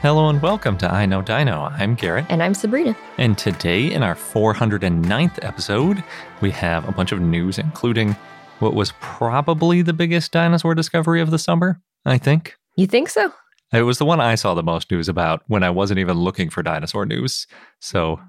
[0.00, 1.62] Hello and welcome to I Know Dino.
[1.62, 2.26] I'm Garrett.
[2.28, 2.96] And I'm Sabrina.
[3.18, 6.04] And today, in our 409th episode,
[6.40, 8.14] we have a bunch of news, including
[8.60, 12.54] what was probably the biggest dinosaur discovery of the summer, I think.
[12.76, 13.32] You think so?
[13.72, 16.48] It was the one I saw the most news about when I wasn't even looking
[16.48, 17.46] for dinosaur news.
[17.80, 18.20] So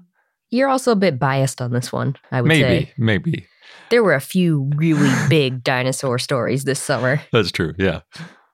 [0.50, 2.92] You're also a bit biased on this one, I would maybe, say.
[2.98, 3.46] maybe.
[3.90, 7.22] There were a few really big dinosaur stories this summer.
[7.32, 7.74] That's true.
[7.78, 8.00] Yeah.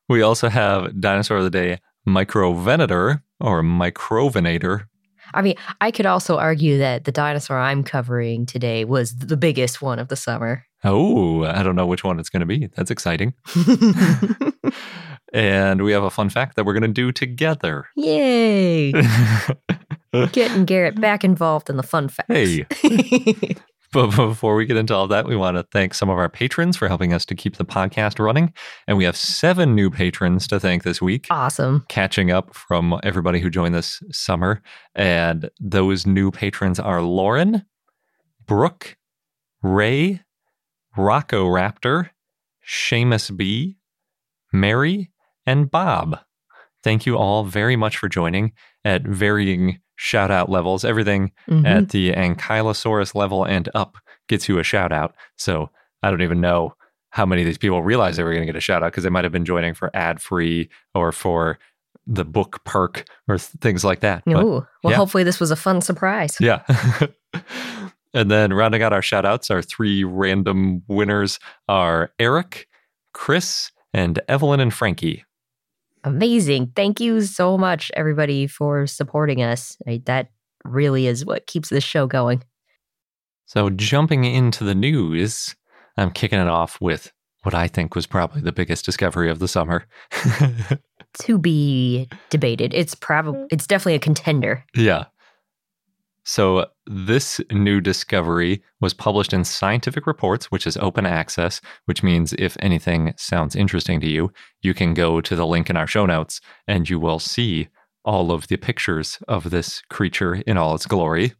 [0.08, 4.84] We also have Dinosaur of the Day Microvenator or Microvenator.
[5.34, 9.82] I mean, I could also argue that the dinosaur I'm covering today was the biggest
[9.82, 10.64] one of the summer.
[10.84, 12.68] Oh, I don't know which one it's going to be.
[12.76, 13.34] That's exciting.
[15.32, 17.86] and we have a fun fact that we're going to do together.
[17.96, 18.92] Yay!
[20.32, 22.28] Getting Garrett back involved in the fun facts.
[22.28, 22.66] Hey.
[23.96, 26.76] But before we get into all that, we want to thank some of our patrons
[26.76, 28.52] for helping us to keep the podcast running.
[28.86, 31.82] And we have seven new patrons to thank this week, awesome.
[31.88, 34.60] catching up from everybody who joined this summer.
[34.94, 37.64] And those new patrons are Lauren,
[38.44, 38.98] Brooke,
[39.62, 40.20] Ray,
[40.94, 42.10] Rocco Raptor,
[42.68, 43.78] Seamus B,
[44.52, 45.10] Mary,
[45.46, 46.18] and Bob.
[46.84, 48.52] Thank you all very much for joining
[48.86, 50.84] at varying shout out levels.
[50.84, 51.66] Everything Mhm.
[51.66, 53.96] at the Ankylosaurus level and up
[54.28, 55.14] gets you a shout out.
[55.36, 55.70] So
[56.02, 56.74] I don't even know
[57.10, 59.04] how many of these people realize they were going to get a shout out because
[59.04, 61.58] they might have been joining for ad free or for
[62.06, 64.22] the book perk or th- things like that.
[64.26, 64.96] But Well, yeah.
[64.96, 66.36] hopefully this was a fun surprise.
[66.40, 66.60] yeah.
[68.14, 71.38] and then rounding out our shout outs, our three random winners
[71.68, 72.68] are Eric,
[73.12, 75.24] Chris, and Evelyn and Frankie.
[76.06, 76.72] Amazing.
[76.76, 79.76] Thank you so much, everybody, for supporting us.
[79.86, 80.30] I- that
[80.64, 82.42] really is what keeps this show going.
[83.44, 85.54] So, jumping into the news,
[85.96, 87.12] I'm kicking it off with
[87.42, 89.86] what I think was probably the biggest discovery of the summer.
[91.20, 92.74] To be debated.
[92.74, 93.46] It's probably mm-hmm.
[93.54, 94.62] it's definitely a contender.
[94.74, 95.06] yeah.
[96.28, 102.34] So, this new discovery was published in Scientific Reports, which is open access, which means
[102.36, 106.04] if anything sounds interesting to you, you can go to the link in our show
[106.04, 107.68] notes and you will see
[108.04, 111.32] all of the pictures of this creature in all its glory.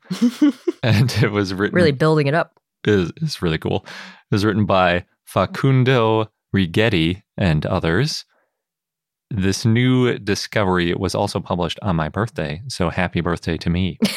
[0.85, 2.61] and it was written really building it up.
[2.87, 3.85] is, is really cool.
[4.31, 8.25] It was written by Facundo Riguetti and others.
[9.31, 13.99] This new discovery was also published on my birthday, so happy birthday to me.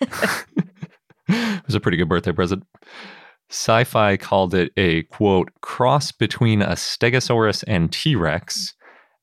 [0.00, 2.64] it was a pretty good birthday present.
[3.50, 8.74] Sci fi called it a quote, cross between a Stegosaurus and T Rex.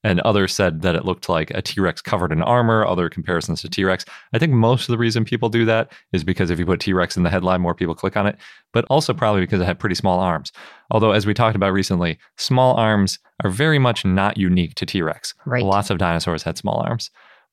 [0.03, 3.61] And others said that it looked like a T Rex covered in armor, other comparisons
[3.61, 4.05] to T Rex.
[4.33, 6.93] I think most of the reason people do that is because if you put T
[6.93, 8.37] Rex in the headline, more people click on it,
[8.73, 10.51] but also probably because it had pretty small arms.
[10.91, 15.01] Although, as we talked about recently, small arms are very much not unique to T
[15.01, 15.33] Rex.
[15.45, 15.63] Right.
[15.63, 17.09] Lots of dinosaurs had small arms.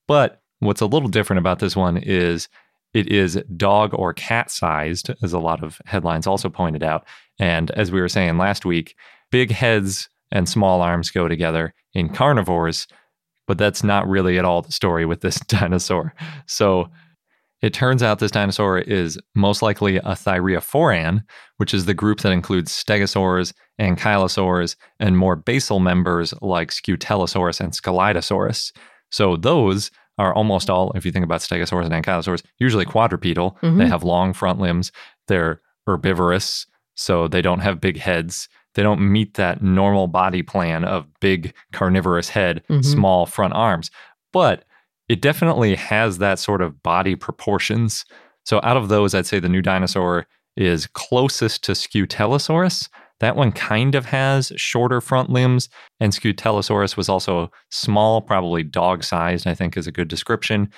[0.07, 2.47] But what's a little different about this one is
[2.95, 7.05] it is dog or cat sized, as a lot of headlines also pointed out.
[7.37, 8.95] And as we were saying last week,
[9.31, 12.87] big heads and small arms go together in carnivores,
[13.47, 16.13] but that's not really at all the story with this dinosaur.
[16.45, 16.89] So
[17.61, 21.21] it turns out this dinosaur is most likely a Thyreophoran,
[21.57, 27.73] which is the group that includes stegosaurs, ankylosaurs, and more basal members like Scutellosaurus and
[27.73, 28.71] Scelidosaurus.
[29.11, 33.57] So those are almost all, if you think about stegosaurs and ankylosaurs, usually quadrupedal.
[33.61, 33.87] They Mhm.
[33.89, 34.91] have long front limbs.
[35.27, 36.65] They're herbivorous,
[36.95, 38.47] so they don't have big heads.
[38.75, 42.83] They don't meet that normal body plan of big carnivorous head, Mhm.
[42.85, 43.91] small front arms.
[44.33, 44.63] But
[45.09, 48.05] it definitely has that sort of body proportions.
[48.45, 50.25] So out of those, I'd say the new dinosaur
[50.57, 52.89] is closest to Scutellosaurus.
[53.19, 55.69] That one kind of has shorter front limbs,
[55.99, 60.69] and Scutellosaurus was also small, probably dog sized, I think is a good description,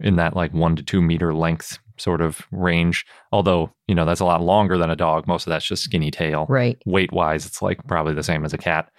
[0.00, 3.04] in that like one to two meter length sort of range.
[3.32, 5.28] Although, you know, that's a lot longer than a dog.
[5.28, 6.46] Most of that's just skinny tail.
[6.48, 6.80] Right.
[6.86, 8.90] Weight wise, it's like probably the same as a cat.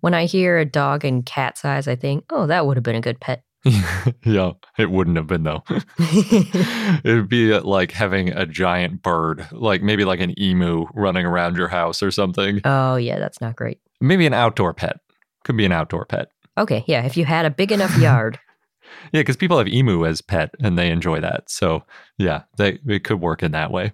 [0.00, 2.96] When I hear a dog and cat size, I think, oh, that would have been
[2.96, 3.42] a good pet.
[4.24, 5.62] yeah, it wouldn't have been though.
[5.98, 11.24] it would be uh, like having a giant bird, like maybe like an emu running
[11.24, 12.60] around your house or something.
[12.64, 13.78] oh, yeah, that's not great.
[14.00, 14.98] Maybe an outdoor pet.
[15.44, 16.28] Could be an outdoor pet.
[16.56, 18.38] Okay, yeah, if you had a big enough yard.
[19.12, 21.50] Yeah, because people have emu as pet and they enjoy that.
[21.50, 21.84] So
[22.18, 23.92] yeah, they it could work in that way.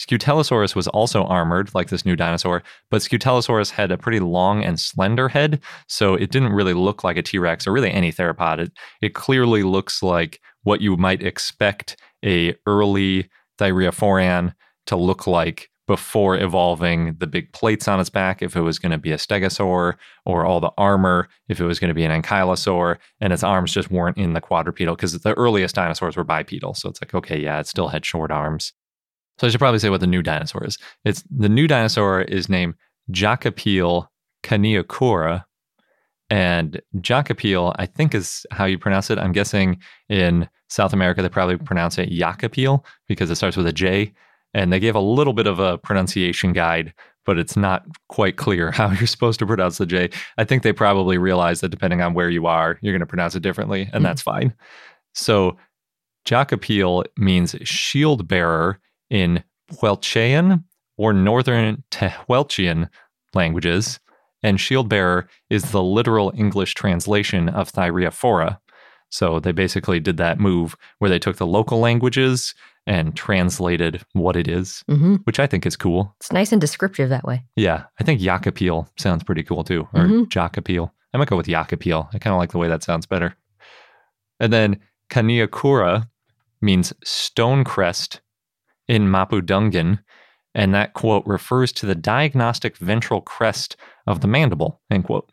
[0.00, 4.80] Scutellosaurus was also armored like this new dinosaur, but Scutellosaurus had a pretty long and
[4.80, 8.60] slender head, so it didn't really look like a T-Rex or really any theropod.
[8.60, 14.54] It, it clearly looks like what you might expect a early Thyreophoran
[14.86, 18.92] to look like before evolving the big plates on its back if it was going
[18.92, 22.22] to be a stegosaur or all the armor if it was going to be an
[22.22, 26.74] ankylosaur and its arms just weren't in the quadrupedal because the earliest dinosaurs were bipedal
[26.74, 28.72] so it's like okay yeah it still had short arms
[29.40, 32.48] so i should probably say what the new dinosaur is it's the new dinosaur is
[32.48, 32.74] named
[33.10, 34.06] Jakapil
[34.44, 35.44] kaniukura
[36.32, 39.18] and Jakapil, I think is how you pronounce it.
[39.18, 39.78] I'm guessing
[40.08, 44.12] in South America, they probably pronounce it Jakapil because it starts with a J.
[44.54, 46.94] And they gave a little bit of a pronunciation guide,
[47.26, 50.10] but it's not quite clear how you're supposed to pronounce the J.
[50.38, 53.34] I think they probably realize that depending on where you are, you're going to pronounce
[53.34, 54.06] it differently, and Mhm.
[54.08, 54.54] that's fine.
[55.14, 55.56] So,
[56.26, 58.78] Jakapil means shield bearer
[59.10, 59.42] in
[59.72, 60.64] Puelchian
[60.96, 62.88] or Northern Tehuelchian
[63.34, 64.00] languages,
[64.42, 68.58] and shield bearer is the literal English translation of Thyreophora.
[69.10, 72.54] So they basically did that move where they took the local languages
[72.86, 76.14] and translated what it is, hmm which I think is cool.
[76.20, 77.44] It's nice and descriptive that way.
[77.56, 80.28] Yeah, I think Jakapil sounds pretty cool too, or Mhm.
[80.28, 80.90] Jakapil.
[81.12, 82.08] I might go with Jakapil.
[82.14, 83.34] I kind of like the way that sounds better.
[84.38, 84.80] And then
[85.10, 86.08] Kaniukura
[86.62, 88.20] means stone crest
[88.90, 90.00] in Mapudungun,
[90.52, 93.76] and that quote refers to the diagnostic ventral crest
[94.08, 95.30] of the mandible, end quote,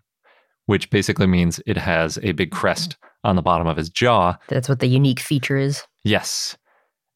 [0.68, 4.70] which basically means it has a big crest on the bottom of his jaw That's
[4.70, 5.84] what the unique feature is.
[6.04, 6.56] Yes.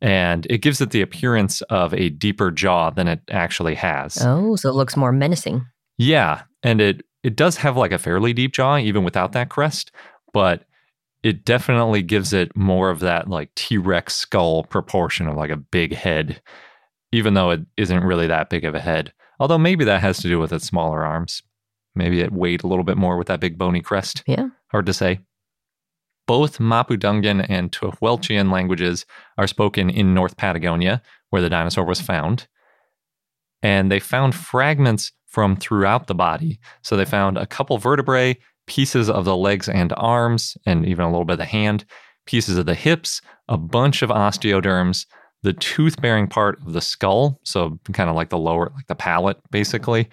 [0.02, 4.18] And it gives it the appearance of a deeper jaw than it actually has.
[4.20, 5.64] Oh, so it looks more menacing.
[6.00, 6.42] Yeah.
[6.64, 9.92] And it it does have like a fairly deep jaw, even without that crest,
[10.34, 10.64] but
[11.24, 15.94] it definitely gives it more of that like T-Rex skull proportion of like a big
[15.94, 16.42] head,
[17.12, 19.14] even though it isn't really that big of a head.
[19.40, 21.44] Although maybe that has to do with its smaller arms.
[21.94, 24.24] Maybe it weighed a little bit more with that big bony crest.
[24.26, 24.48] Yeah.
[24.68, 25.20] Hard to say.
[26.26, 29.06] Both Mapudungun and Tehuelchian languages
[29.38, 32.48] are spoken in North Patagonia, where the dinosaur was found.
[33.62, 36.60] And they found fragments from throughout the body.
[36.82, 38.38] So they found a couple vertebrae,
[38.68, 41.86] pieces of the legs and arms, and even a little bit of the hand,
[42.26, 45.06] pieces of the hips, a bunch of osteoderms,
[45.44, 47.40] the tooth bearing part of the skull.
[47.44, 50.10] So kind of like the lower, like the palate, basically,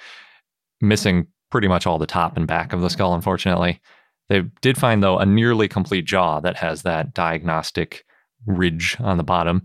[0.80, 3.80] missing pretty much all the top and back of the skull, unfortunately.
[4.28, 8.04] They did find, though, a nearly complete jaw that has that diagnostic
[8.46, 9.64] ridge on the bottom.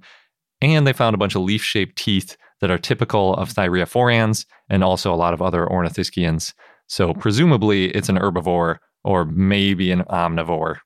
[0.61, 4.83] And they found a bunch of leaf shaped teeth that are typical of Thyreophorians and
[4.83, 6.53] also a lot of other ornithischians.
[6.87, 10.77] So, presumably, it's an herbivore or maybe an omnivore.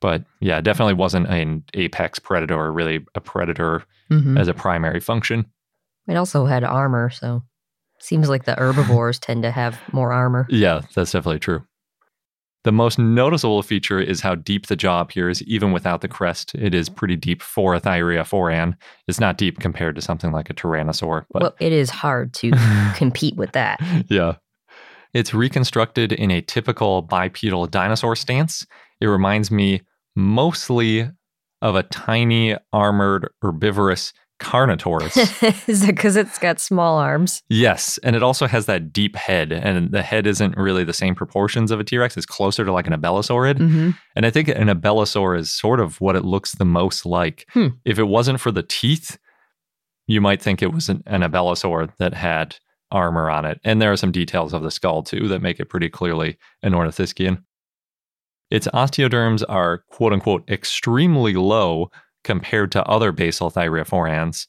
[0.00, 5.00] But yeah, definitely wasn't an apex predator or really a predator hmm as a primary
[5.00, 5.46] function.
[6.06, 7.42] It also had armor, so
[7.98, 10.46] seems like the herbivores tend to have more armor.
[10.48, 11.64] Yeah, that's definitely true.
[12.64, 16.54] The most noticeable feature is how deep the jaw appears, even without the crest.
[16.56, 18.74] It is pretty deep for a Thyreophoran.
[19.06, 22.52] It's not deep compared to something like a Tyrannosaur, but well, it is hard to
[22.96, 23.80] compete with that.
[24.08, 24.34] yeah.
[25.16, 28.66] It's reconstructed in a typical bipedal dinosaur stance.
[29.00, 29.80] It reminds me
[30.14, 31.10] mostly
[31.62, 35.16] of a tiny armored herbivorous Carnotaurus.
[35.68, 37.42] is it because it's got small arms?
[37.48, 41.14] yes, and it also has that deep head, and the head isn't really the same
[41.14, 42.18] proportions of a T Rex.
[42.18, 43.56] It's closer to like an abelisaurid.
[43.56, 47.46] hmm And I think an abelisaur is sort of what it looks the most like.
[47.52, 47.68] Hmm.
[47.86, 49.16] If it wasn't for the teeth,
[50.06, 52.58] you might think it was an, an abelisaur that had
[52.90, 53.60] armor on it.
[53.64, 56.72] And there are some details of the skull too that make it pretty clearly an
[56.72, 57.42] ornithischian.
[58.50, 61.90] Its osteoderms are quote unquote extremely low
[62.24, 64.46] compared to other basal thyreophorans.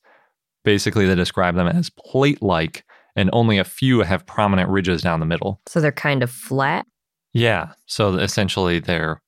[0.63, 2.83] Basically, they describe them as plate like,
[3.15, 5.61] and only a few have prominent ridges down the middle.
[5.67, 6.85] So they're kind of flat.
[7.33, 7.73] Yeah.
[7.85, 9.21] So essentially, they're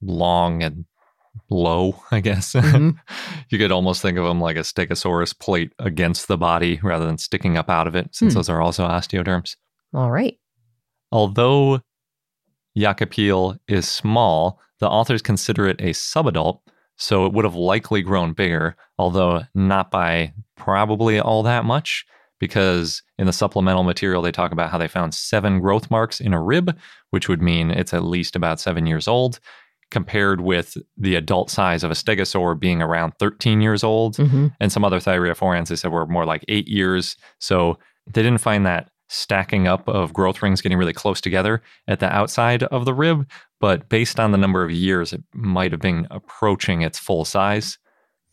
[0.00, 0.84] long and
[1.50, 2.52] low, I guess.
[2.54, 2.96] Mhm.
[3.50, 7.18] you could almost think of them like a stegosaurus plate against the body rather than
[7.18, 8.38] sticking up out of it, since Hmm.
[8.38, 9.56] those are also osteoderms.
[9.92, 10.36] All right.
[11.12, 11.80] Although
[12.76, 16.60] Jakapil is small, the authors consider it a subadult,
[16.96, 22.04] so it would have likely grown bigger, although not by probably all that much,
[22.40, 26.32] because in the supplemental material they talk about how they found seven growth marks in
[26.34, 26.76] a rib,
[27.10, 29.38] which would mean it's at least about seven years old,
[29.94, 34.16] compared with the adult size of a stegosaur being around 13 years old.
[34.16, 37.16] hmm And some other thyreophorans they said were more like eight years.
[37.38, 37.78] So
[38.12, 42.12] they didn't find that stacking up of growth rings getting really close together at the
[42.12, 43.30] outside of the rib.
[43.60, 47.78] But based on the number of years, it might have been approaching its full size.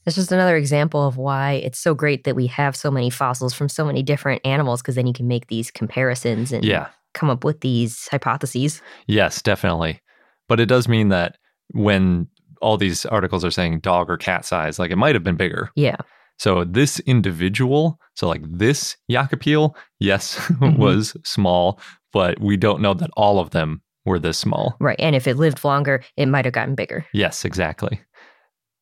[0.07, 3.53] It's just another example of why it's so great that we have so many fossils
[3.53, 6.87] from so many different animals because then you can make these comparisons and Yeah.
[7.13, 8.81] come up with these hypotheses.
[9.05, 10.01] Yes, definitely.
[10.47, 11.37] But it does mean that
[11.73, 12.27] when
[12.61, 15.71] all these articles are saying dog or cat size, like it might have been bigger.
[15.75, 15.97] Yeah.
[16.37, 20.77] So this individual, so like this Jakapil, yes, Mhm.
[20.77, 21.79] was small,
[22.13, 24.75] but we don't know that all of them were this small.
[24.79, 24.99] Right.
[24.99, 27.05] And if it lived longer, it might have gotten bigger.
[27.13, 28.01] Yes, exactly.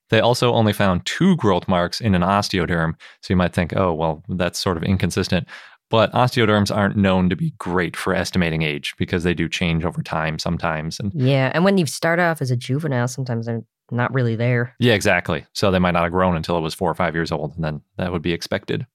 [0.10, 2.94] They also only found two growth marks in an osteoderm.
[3.22, 5.48] So you might think, oh, well, that's sort of inconsistent.
[5.90, 10.04] But osteoderms aren't known to be great for estimating age because they do change over
[10.04, 11.00] time sometimes.
[11.00, 11.52] And Yeah.
[11.54, 14.76] And when you start off as a juvenile, sometimes they're not really there.
[14.80, 15.46] yeah, exactly.
[15.54, 17.64] So they might not have grown until it was four or five years old, and
[17.64, 18.86] then that would be expected.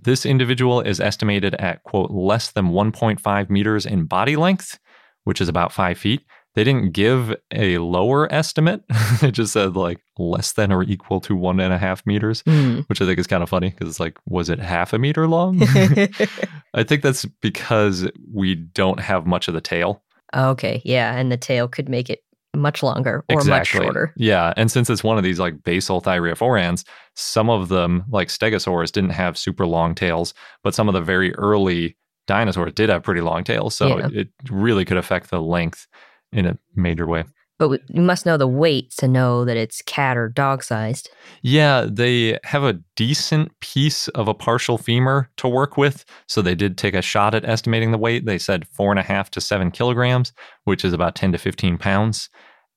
[0.00, 4.78] This individual is estimated at, quote, less than 1.5 meters in body length,
[5.24, 6.22] which is about five feet.
[6.54, 8.84] They didn't give a lower estimate.
[9.22, 12.80] it just said like less than or equal to one and a half meters, Hmm.
[12.88, 15.26] which I think is kind of funny because it's like, was it half a meter
[15.26, 15.60] long?
[16.74, 20.02] I think that's because we don't have much of the tail.
[20.34, 20.82] okay.
[20.84, 21.16] Yeah.
[21.16, 22.20] And the tail could make it
[22.54, 24.12] much longer or much shorter.
[24.14, 24.52] Yeah.
[24.58, 26.84] And since it's one of these like basal thyreophorans,
[27.16, 31.34] some of them, like stegosaurs, didn't have super long tails, but some of the very
[31.36, 33.74] early dinosaurs did have pretty long tails.
[33.74, 34.08] So Yeah.
[34.12, 35.86] it really could affect the length
[36.32, 37.24] in a major way.
[37.58, 41.10] But you must know the weight to know that it's cat or dog sized.
[41.42, 46.04] Yeah, they have a decent piece of a partial femur to work with.
[46.26, 48.26] So they did take a shot at estimating the weight.
[48.26, 50.32] They said four and a half to seven kilograms,
[50.64, 52.28] which is about 10 to 15 pounds.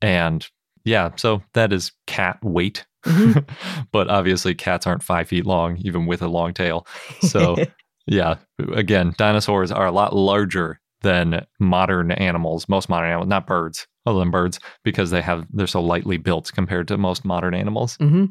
[0.01, 0.47] And
[0.83, 2.85] yeah, so that is cat weight.
[3.05, 3.47] Mhm.
[3.91, 6.85] but obviously, cats aren't five feet long, even with a long tail.
[7.21, 7.55] So
[8.05, 8.35] yeah,
[8.74, 14.19] again, dinosaurs are a lot larger than modern animals, most modern animals, not birds, other
[14.19, 17.95] than birds, because they have they're so lightly built compared to most modern animals.
[17.97, 18.25] hmm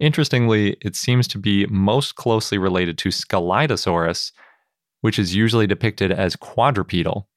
[0.00, 4.32] Interestingly, it seems to be most closely related to Scelidosaurus,
[5.02, 7.28] which is usually depicted as quadrupedal.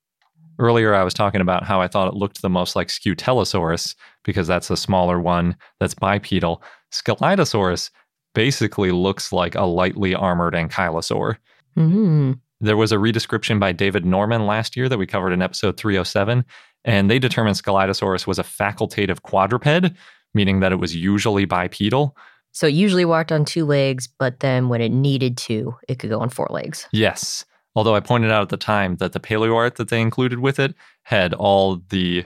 [0.60, 4.48] Earlier, I was talking about how I thought it looked the most like Scutellosaurus because
[4.48, 6.63] that's the smaller one that's bipedal.
[6.94, 7.89] Scelidosaurus
[8.34, 11.36] basically looks like a lightly armored ankylosaur.
[11.75, 15.75] hmm There was a redescription by David Norman last year that we covered in episode
[15.75, 16.46] 307,
[16.86, 19.93] and they determined Scelidosaurus was a facultative quadruped,
[20.34, 22.15] meaning that it was usually bipedal.
[22.53, 26.10] So it usually walked on two legs, but then when it needed to, it could
[26.10, 26.88] go on four legs.
[26.93, 27.43] Yes.
[27.75, 30.58] Although I pointed out at the time that the paleo art that they included with
[30.58, 32.24] it had all the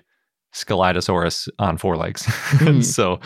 [0.54, 2.26] Scelidosaurus on four legs.
[2.28, 2.82] Hmm.
[2.82, 3.20] so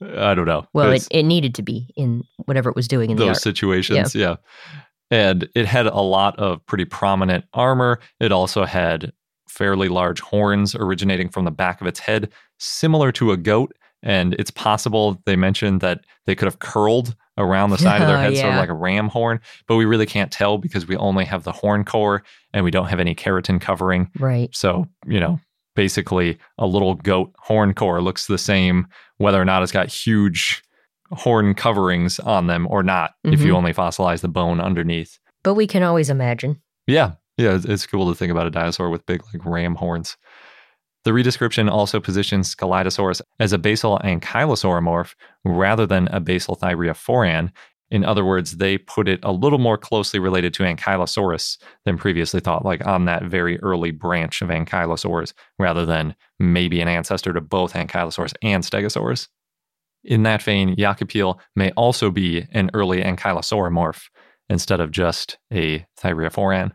[0.00, 0.66] I don't know.
[0.72, 4.14] Well, it, it needed to be in whatever it was doing in those situations.
[4.14, 4.36] Yeah.
[5.10, 8.00] And it had a lot of pretty prominent armor.
[8.20, 9.12] It also had
[9.48, 13.72] fairly large horns originating from the back of its head, similar to a goat.
[14.02, 18.16] And it's possible they mentioned that they could have curled around the side of their
[18.18, 20.96] Oh, head, sort of like a ram horn, but we really can't tell because we
[20.96, 24.10] only have the horn core and we don't have any keratin covering.
[24.18, 24.54] Right.
[24.54, 25.40] So, you know,
[25.74, 28.86] basically a little goat horn core looks the same
[29.18, 30.62] whether or not it's got huge
[31.14, 33.56] horn coverings on them or not if you Mhm.
[33.56, 35.18] only fossilize the bone underneath.
[35.42, 36.60] But we can always imagine.
[36.86, 37.12] Yeah.
[37.36, 40.16] Yeah, it's, cool to think about a dinosaur with big like ram horns.
[41.04, 47.50] The redescription also positions Scelidosaurus as a basal ankylosauromorph rather than a basal thyreophoran.
[47.90, 52.40] In other words, they put it a little more closely related to Ankylosaurus than previously
[52.40, 57.40] thought, like on that very early branch of Ankylosaurs, rather than maybe an ancestor to
[57.40, 59.28] both Ankylosaurus and Stegosaurus.
[60.04, 64.02] In that vein, Jakapil may also be an early Ankylosauromorph
[64.50, 66.72] instead of just a Thyreophoran.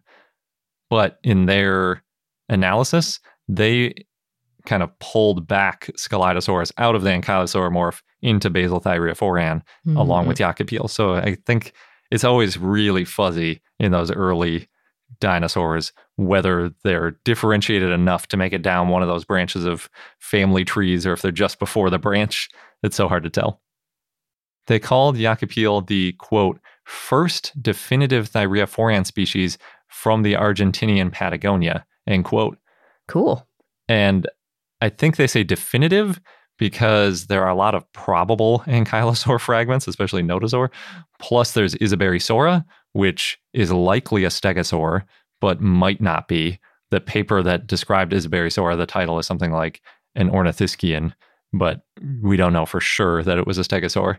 [0.90, 2.04] But in their
[2.50, 3.94] analysis, they
[4.66, 10.28] kind of pulled back Scelidosaurus out of the Ankylosauromorph into basal Thyreophoran along Mhm.
[10.28, 10.90] with Jakapil.
[10.90, 11.74] So I think
[12.12, 14.68] it's always really fuzzy in those early
[15.20, 20.66] dinosaurs whether they're differentiated enough to make it down one of those branches of family
[20.66, 22.50] trees or if they're just before the branch.
[22.82, 23.62] It's so hard to tell.
[24.68, 29.58] They called Jakapil the quote, first definitive Thyreophoran species
[29.90, 32.58] from the Argentinian Patagonia, end quote.
[33.10, 33.46] Cool.
[33.90, 34.30] And
[34.80, 36.22] I think they say definitive
[36.58, 40.70] because there are a lot of probable ankylosaur fragments, especially nodosaur.
[41.20, 45.04] Plus, there's Isaberrysaura, which is likely a stegosaur,
[45.42, 46.60] but might not be.
[46.92, 49.82] The paper that described Isaberrysaura, the title is something like
[50.16, 51.14] an ornithischian,
[51.54, 51.82] but
[52.22, 54.18] we don't know for sure that it was a stegosaur.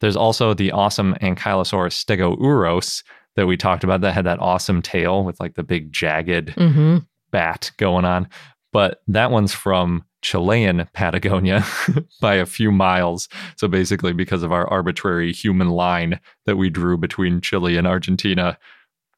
[0.00, 3.04] There's also the awesome Ankylosaurus stegouros
[3.36, 6.98] that we talked about that had that awesome tail with like the big jagged hmm
[7.30, 8.28] bat going on.
[8.72, 11.64] But that one's from Chilean Patagonia
[12.20, 13.28] by a few miles.
[13.56, 18.58] So basically, because of our arbitrary human line that we drew between Chile and Argentina,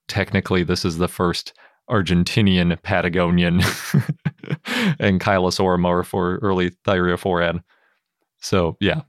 [0.08, 1.52] technically, this is the first
[1.90, 3.60] Argentinian Patagonian
[5.00, 7.62] Ankylosauromorph for early Thyreophoran.
[8.40, 9.02] So, yeah,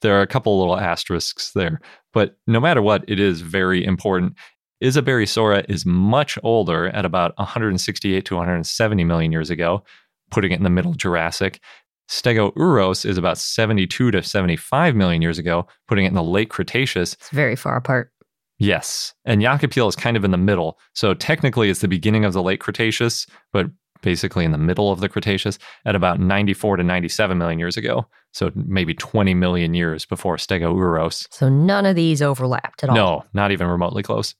[0.00, 1.80] there are a couple little asterisks there.
[2.12, 4.34] But no matter what, it is very important.
[4.82, 9.84] Isaberrysaura is much older at about 168 to 170 million years ago,
[10.30, 11.60] putting it in the middle Jurassic.
[12.08, 17.14] Stegouros is about 72 to 75 million years ago, putting it in the late Cretaceous.
[17.14, 18.12] It's very far apart.
[18.58, 19.14] Yes.
[19.24, 20.78] And Jakapil is kind of in the middle.
[20.94, 23.70] So technically it's the beginning of the late Cretaceous, but
[24.02, 28.06] basically in the middle of the Cretaceous at about 94 to 97 million years ago.
[28.32, 31.26] So maybe 20 million years before Stegouros.
[31.30, 32.96] So none of these overlapped at all.
[32.96, 34.34] No, not even remotely close.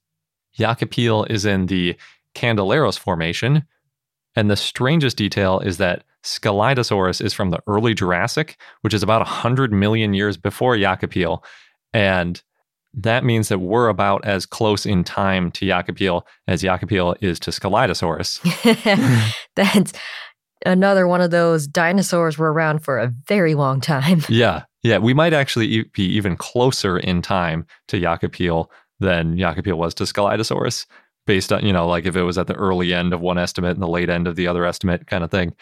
[0.57, 1.95] Jakapil is in the
[2.35, 3.63] Candeleros Formation.
[4.35, 9.21] And the strangest detail is that Scelidosaurus is from the early Jurassic, which is about
[9.21, 11.43] 100 million years before Jakapil.
[11.93, 12.41] And
[12.93, 17.51] that means that we're about as close in time to Jakapil as Jakapil is to
[17.51, 18.39] Scelidosaurus.
[19.55, 19.93] That's
[20.65, 24.21] another one of those dinosaurs were around for a very long time.
[24.29, 24.63] yeah.
[24.83, 24.97] Yeah.
[24.97, 28.67] We might actually be even closer in time to Jakapil
[28.99, 30.85] than Jakapil was to Scelidosaurus,
[31.31, 33.71] based on, you know, like if it was at the early end of one estimate
[33.71, 35.53] and the late end of the other estimate kind of thing.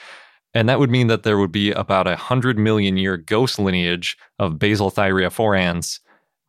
[0.56, 4.18] And that would mean that there would be about a 100 million year ghost lineage
[4.40, 6.00] of basal thyreophorans.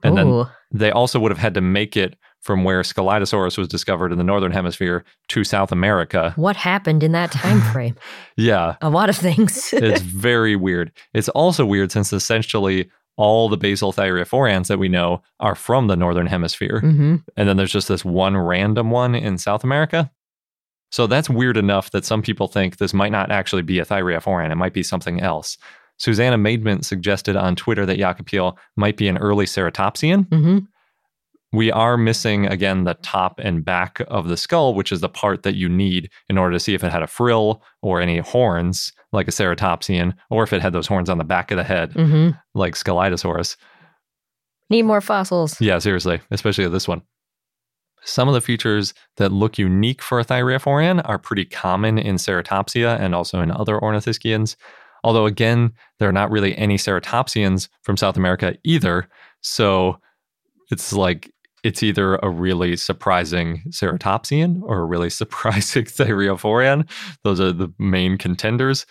[0.03, 4.11] And then they also would have had to make it from where Scelidosaurus was discovered
[4.11, 6.33] in the northern hemisphere to South America.
[6.37, 7.97] what happened in that time frame?
[8.39, 9.75] Yeah, a lot of things.
[9.75, 10.93] it's very weird.
[11.13, 12.89] It's also weird since essentially
[13.21, 16.81] all the basal thyreophorans that we know are from the northern hemisphere.
[16.81, 20.11] hmm And then there's just this one random one in South America.
[20.91, 24.51] So that's weird enough that some people think this might not actually be a thyreophoran.
[24.51, 25.59] It might be something else.
[25.99, 30.27] Susanna Maidment suggested on Twitter that Jakapil might be an early ceratopsian.
[30.29, 30.59] hmm
[31.53, 35.43] We are missing again the top and back of the skull, which is the part
[35.43, 38.93] that you need in order to see if it had a frill or any horns
[39.13, 41.93] like a ceratopsian, or if it had those horns on the back of the head
[41.93, 43.57] hmm like Scelidosaurus.
[44.69, 45.61] Need more fossils.
[45.61, 47.03] Yeah, seriously, especially this one.
[48.03, 52.99] Some of the features that look unique for a thyreophoran are pretty common in ceratopsia
[52.99, 54.57] and also in other ornithischians.
[55.05, 59.09] Although, again, there are not really any ceratopsians from South America either.
[59.43, 59.99] So
[60.71, 61.31] it's like
[61.63, 66.89] it's either a really surprising ceratopsian or a really surprising thyreophoran.
[67.25, 68.87] Those are the main contenders.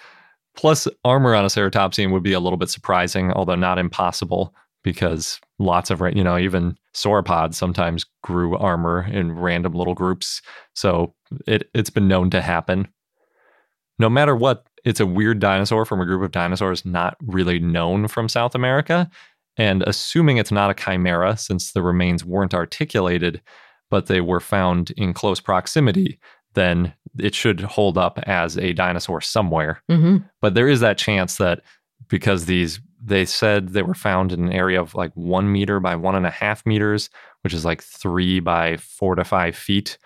[0.55, 4.53] Plus, armor on a ceratopsian would be a little bit surprising, although not impossible,
[4.83, 10.41] because lots of, you know, even sauropods sometimes grew armor in random little groups.
[10.73, 11.13] So
[11.47, 12.87] it, it's been known to happen.
[13.99, 18.07] No matter what, it's a weird dinosaur from a group of dinosaurs not really known
[18.07, 19.09] from South America.
[19.59, 23.41] And assuming it's not a chimera, since the remains weren't articulated,
[23.91, 26.19] but they were found in close proximity,
[26.53, 29.81] then it should hold up as a dinosaur somewhere.
[29.89, 31.61] hmm But there is that chance that
[32.07, 35.95] because these, they said they were found in an area of like one meter by
[35.95, 37.09] one and a half meters,
[37.41, 39.97] which is like three by four to five feet.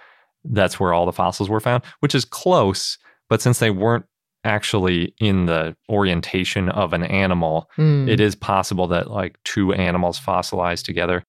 [0.43, 2.97] That's where all the fossils were found, which is close.
[3.29, 4.05] But since they weren't
[4.43, 8.09] actually in the orientation of an animal, Mm.
[8.09, 11.23] it is possible that like two animals fossilized together.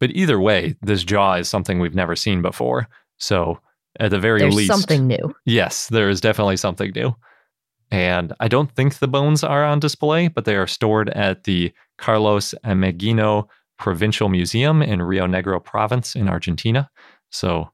[0.00, 2.88] But either way, this jaw is something we've never seen before.
[3.18, 3.60] So
[4.00, 5.34] at the very There's least, something new.
[5.44, 7.14] Yes, there is definitely something new.
[7.90, 11.72] And I don't think the bones are on display, but they are stored at the
[11.98, 13.46] Carlos Ameghino
[13.78, 16.90] Provincial Museum in Rio Negro province in Argentina.
[17.30, 17.70] So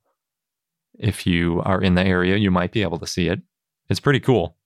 [0.98, 3.40] if you are in the area, you might be able to see it.
[3.88, 4.56] It's pretty cool.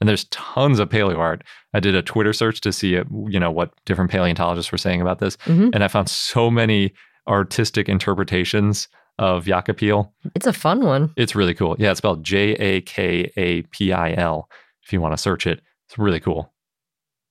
[0.00, 1.42] And there's tons of paleo art.
[1.72, 5.00] I did a Twitter search to see it, you know, what different paleontologists were saying
[5.00, 5.36] about this.
[5.44, 5.70] Mhm.
[5.72, 6.92] And I found so many
[7.28, 10.10] artistic interpretations of Jakapil.
[10.34, 11.10] It's a fun one.
[11.16, 11.76] It's really cool.
[11.78, 14.48] Yeah, it's spelled J A K A P I L.
[14.82, 16.52] If you want to search it, it's really cool.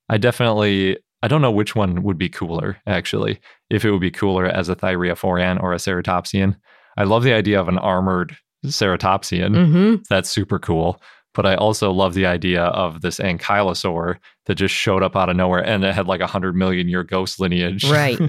[0.09, 4.11] I definitely, I don't know which one would be cooler, actually, if it would be
[4.11, 6.55] cooler as a thyreophoran or a ceratopsian.
[6.97, 9.55] I love the idea of an armored ceratopsian.
[9.55, 9.95] Mm-hmm.
[10.09, 11.01] That's super cool.
[11.33, 15.35] But I also love the idea of this ankylosaur that just showed up out of
[15.35, 17.83] nowhere and it had like a hundred million year ghost lineage.
[17.89, 18.19] Right.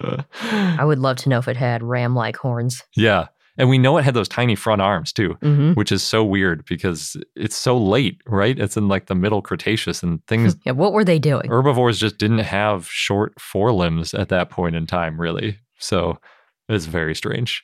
[0.40, 2.82] I would love to know if it had ram like horns.
[2.96, 3.28] yeah.
[3.58, 5.72] And we know it had those tiny front arms too, Mm-hmm.
[5.74, 8.58] which is so weird because it's so late, right?
[8.58, 11.50] It's in like the middle Cretaceous and things, Yeah, what were they doing?
[11.50, 15.58] herbivores just didn't have short forelimbs at that point in time, really.
[15.78, 16.18] So
[16.70, 17.60] it's very strange,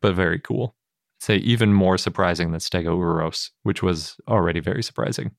[0.00, 0.76] but very cool.
[1.20, 5.32] Say even more surprising than Stegouros, which was already very surprising.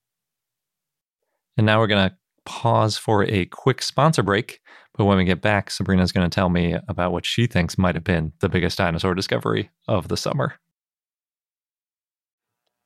[1.56, 4.60] And now we're going to pause for a quick sponsor break.
[4.96, 7.94] But when we get back, Sabrina's going to tell me about what she thinks might
[7.94, 10.54] have been the biggest dinosaur discovery of the summer.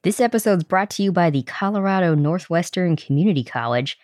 [0.03, 3.99] This episode's brought to you by the Colorado Northwestern Community College,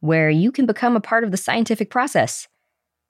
[0.00, 2.48] where you can become a part of the scientific process.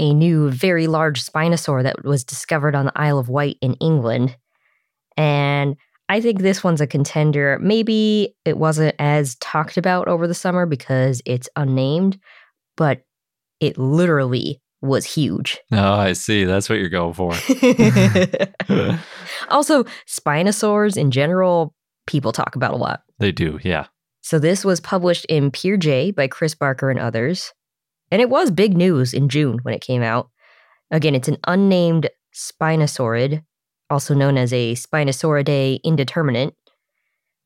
[0.00, 4.34] a new, very large spinosaur that was discovered on the Isle of Wight in England.
[5.16, 5.76] And
[6.08, 7.58] I think this one's a contender.
[7.60, 12.18] Maybe it wasn't as talked about over the summer because it's unnamed,
[12.78, 13.02] but
[13.60, 15.60] it literally was huge.
[15.70, 16.44] Oh, I see.
[16.44, 17.34] That's what you're going for.
[19.50, 21.74] also, spinosaurs in general,
[22.06, 23.02] people talk about a lot.
[23.18, 23.86] they do, yeah.
[24.22, 27.52] So this was published in PeerJ by Chris Barker and others.
[28.10, 30.30] And it was big news in June when it came out.
[30.90, 33.42] Again, it's an unnamed spinosaurid,
[33.88, 36.54] also known as a Spinosauridae indeterminate.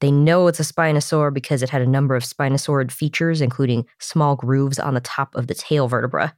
[0.00, 4.36] They know it's a spinosaur because it had a number of spinosaurid features, including small
[4.36, 6.34] grooves on the top of the tail vertebra.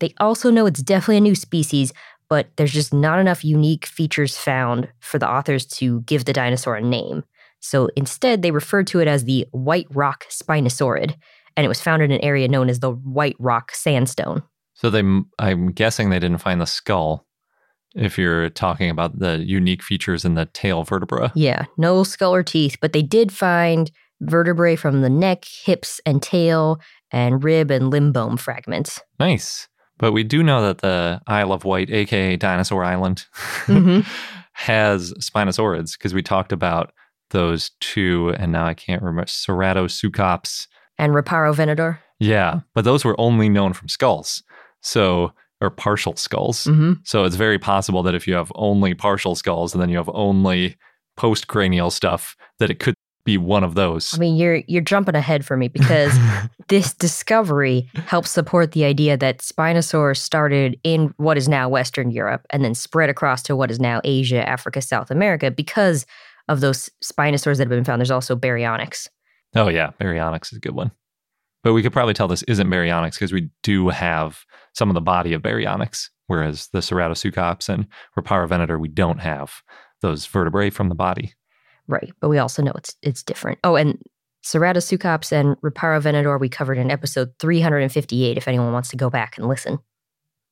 [0.00, 1.92] They also know it's definitely a new species,
[2.28, 6.76] but there's just not enough unique features found for the authors to give the dinosaur
[6.76, 7.24] a name.
[7.60, 11.16] So instead, they referred to it as the White Rock Spinosaurid,
[11.58, 14.44] and it was found in an area known as the White Rock Sandstone.
[14.74, 15.02] So they,
[15.40, 17.26] I'm guessing they didn't find the skull.
[17.96, 22.44] If you're talking about the unique features in the tail vertebra, Yeah, no skull or
[22.44, 23.90] teeth, but they did find
[24.20, 26.78] vertebrae from the neck, hips, and tail,
[27.10, 29.00] and rib and limb bone fragments.
[29.18, 29.66] nice.
[29.98, 33.26] But we do know that the Isle of Wight, aka Dinosaur Island,
[33.66, 34.06] Mhm.
[34.52, 36.92] has spinosaurids because we talked about
[37.30, 40.66] those two, and now I can't remember Ceratosuchops.
[40.98, 41.98] And Riparovenator.
[42.18, 44.42] Yeah, but those were only known from skulls,
[44.82, 46.64] so or partial skulls.
[46.64, 49.96] hmm So it's very possible that if you have only partial skulls and then you
[49.96, 50.76] have only
[51.18, 54.14] postcranial stuff, that it could be one of those.
[54.14, 56.16] I mean, you're you're jumping ahead for me because
[56.68, 62.46] this discovery helps support the idea that Spinosaurus started in what is now Western Europe
[62.50, 66.06] and then spread across to what is now Asia, Africa, South America because
[66.48, 68.00] of those spinosaurs that have been found.
[68.00, 69.08] There's also baryonyx.
[69.54, 70.92] Oh yeah, Baryonyx is a good one.
[71.64, 75.00] But we could probably tell this isn't Baryonyx because we do have some of the
[75.00, 77.86] body of Baryonyx, whereas the ceratosuchops and
[78.48, 79.62] Venator, we don't have
[80.00, 81.34] those vertebrae from the body.
[81.88, 83.58] Right, but we also know it's it's different.
[83.64, 84.00] Oh, and
[84.44, 85.56] ceratosuchops and
[86.02, 89.78] Venator we covered in episode 358 if anyone wants to go back and listen.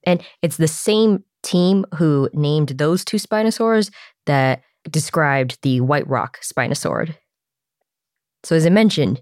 [0.04, 3.90] And it's the same team who named those two Spinosaurs
[4.26, 7.16] that described the White Rock Spinosaurid.
[8.42, 9.20] So, as I mentioned,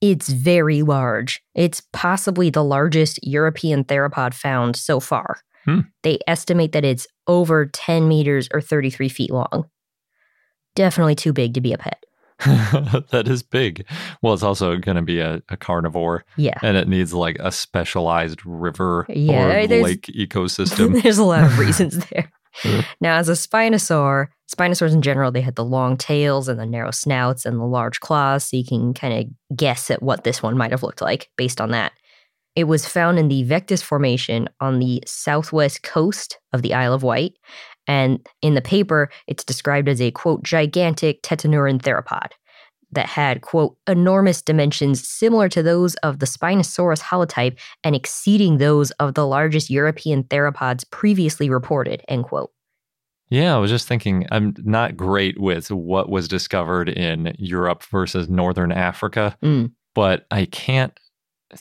[0.00, 1.40] it's very large.
[1.54, 5.40] It's possibly the largest European theropod found so far.
[5.64, 5.80] Hmm.
[6.02, 9.66] They estimate that it's over 10 meters or 33 feet long.
[10.74, 12.04] Definitely too big to be a pet.
[13.10, 13.86] that is big.
[14.20, 16.24] Well, it's also going to be a, a, carnivore.
[16.36, 16.58] Yeah.
[16.62, 21.00] And it needs like a specialized river yeah, or lake ecosystem.
[21.02, 22.32] There's a lot of reasons there.
[22.62, 22.80] Mm-hmm.
[23.00, 26.90] now, as a spinosaur, spinosaurs in general, they had the long tails and the narrow
[26.90, 30.56] snouts and the large claws, so you can kind of guess at what this one
[30.56, 31.92] might have looked like based on that.
[32.54, 37.02] It was found in the Vectis Formation on the southwest coast of the Isle of
[37.02, 37.34] Wight.
[37.88, 42.32] And in the paper, it's described as a quote, gigantic tetanurine theropod
[42.92, 48.90] that had, quote, enormous dimensions similar to those of the Spinosaurus holotype and exceeding those
[48.92, 52.52] of the largest European theropods previously reported, end quote.
[53.30, 58.28] Yeah, I was just thinking, I'm not great with what was discovered in Europe versus
[58.28, 59.72] Northern Africa, mm.
[59.94, 60.92] but I can't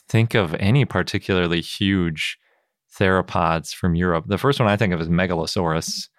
[0.10, 2.38] think of any particularly huge
[3.00, 4.26] theropods from Europe.
[4.28, 6.10] The first one I think of is Megalosaurus,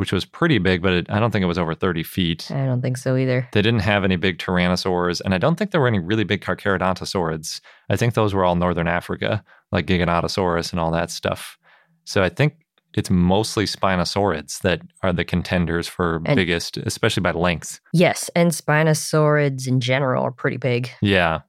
[0.00, 2.50] which was pretty big, but it, I don't think it was over 30 feet.
[2.50, 3.46] I don't think so either.
[3.52, 6.40] They didn't have any big tyrannosaurs, and I don't think there were any really big
[6.40, 7.60] Carcharodontosaurids.
[7.90, 11.58] I think those were all Northern Africa, like Giganotosaurus and all that stuff.
[12.04, 12.54] So I think
[12.94, 17.78] it's mostly Spinosaurids that are the contenders for and, biggest, especially by length.
[17.92, 20.88] Yes, and Spinosaurids in general are pretty big.
[21.02, 21.40] Yeah.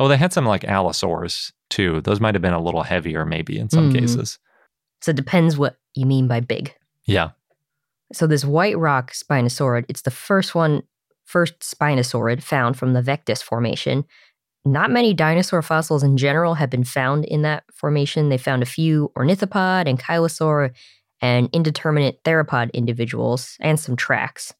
[0.00, 2.00] Oh, they had some like Allosaurs too.
[2.00, 3.98] Those might have been a little heavier, maybe in some mm.
[4.00, 4.38] cases.
[5.02, 6.74] So it depends what you mean by big.
[7.06, 7.30] Yeah.
[8.12, 10.82] So this white rock spinosaurid, it's the first one,
[11.24, 14.04] first spinosaurid found from the Vectis formation.
[14.64, 18.28] Not many dinosaur fossils in general have been found in that formation.
[18.28, 20.72] They found a few ornithopod and ankylosaur
[21.22, 24.52] and indeterminate theropod individuals and some tracks.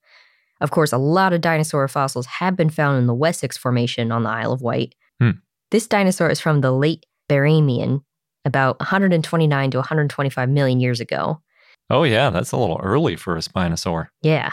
[0.60, 4.22] Of course, a lot of dinosaur fossils have been found in the Wessex Formation on
[4.22, 4.94] the Isle of Wight.
[5.20, 5.30] Hmm.
[5.70, 8.00] This dinosaur is from the late Barremian,
[8.44, 11.40] about 129 to 125 million years ago.
[11.90, 14.08] Oh, yeah, that's a little early for a spinosaur.
[14.22, 14.52] Yeah.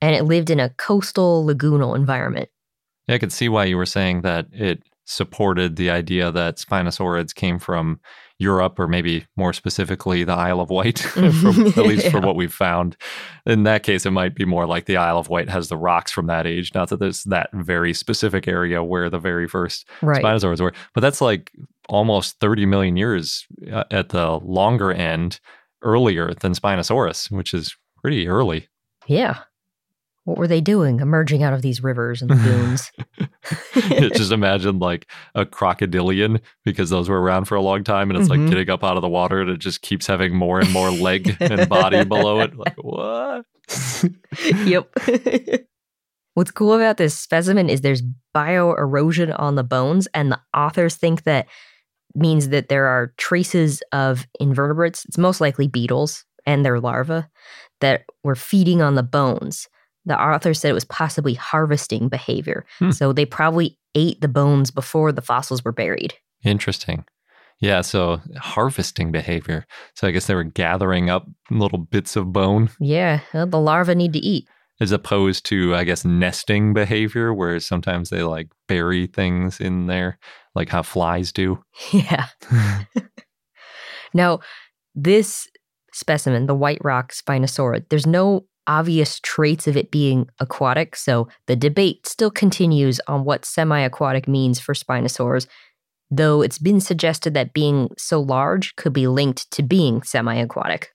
[0.00, 2.48] And it lived in a coastal lagoonal environment.
[3.08, 7.34] Yeah, I could see why you were saying that it supported the idea that spinosaurids
[7.34, 8.00] came from
[8.38, 12.10] Europe or maybe more specifically the Isle of Wight, from, at least yeah.
[12.10, 12.96] for what we've found.
[13.46, 16.10] In that case, it might be more like the Isle of Wight has the rocks
[16.10, 20.22] from that age, not that there's that very specific area where the very first right.
[20.22, 20.72] spinosaurs were.
[20.94, 21.52] But that's like
[21.88, 25.38] almost 30 million years uh, at the longer end
[25.84, 28.68] earlier than Spinosaurus, which is pretty early.
[29.06, 29.38] Yeah.
[30.24, 32.90] What were they doing emerging out of these rivers and lagoons?
[34.14, 38.30] Just imagine like a crocodilian because those were around for a long time and it's
[38.30, 38.42] mm-hmm.
[38.42, 40.90] like getting up out of the water and it just keeps having more and more
[40.90, 42.56] leg and body below it.
[42.56, 43.44] Like, what?
[44.64, 44.90] yep.
[46.34, 48.02] What's cool about this specimen is there's
[48.34, 51.46] bioerosion on the bones, and the authors think that
[52.14, 57.26] means that there are traces of invertebrates, it's most likely beetles and their larvae,
[57.80, 59.68] that were feeding on the bones.
[60.06, 62.66] The author said it was possibly harvesting behavior.
[62.78, 62.90] Hmm.
[62.90, 66.14] So they probably ate the bones before the fossils were buried.
[66.44, 67.04] Interesting.
[67.60, 69.66] Yeah, so harvesting behavior.
[69.94, 72.68] So I guess they were gathering up little bits of bone.
[72.80, 74.48] Yeah, well, the larvae need to eat
[74.80, 80.18] as opposed to i guess nesting behavior where sometimes they like bury things in there
[80.54, 81.62] like how flies do?
[81.92, 82.26] Yeah.
[84.12, 84.40] Now
[84.94, 85.48] this
[85.92, 91.56] specimen the white rock spinosaurid there's no obvious traits of it being aquatic so the
[91.56, 95.46] debate still continues on what semi-aquatic means for spinosaurs
[96.10, 100.93] though it's been suggested that being so large could be linked to being semi-aquatic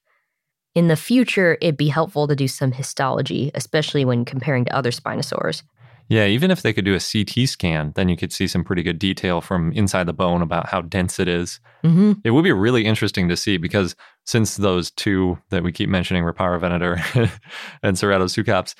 [0.76, 4.92] in the future, it'd be helpful to do some histology, especially when comparing to other
[4.92, 5.64] spinosaurs.
[6.10, 8.82] Yeah, even if they could do a CT scan, then you could see some pretty
[8.82, 11.60] good detail from inside the bone about how dense it is.
[11.84, 12.14] Mm-hmm.
[12.24, 16.24] It would be really interesting to see because since those two that we keep mentioning,
[16.24, 16.98] Riparovenator
[17.84, 18.74] and Ceratosuchops,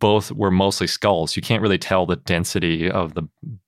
[0.00, 1.36] both were mostly skulls.
[1.36, 3.22] You can't really tell the density of the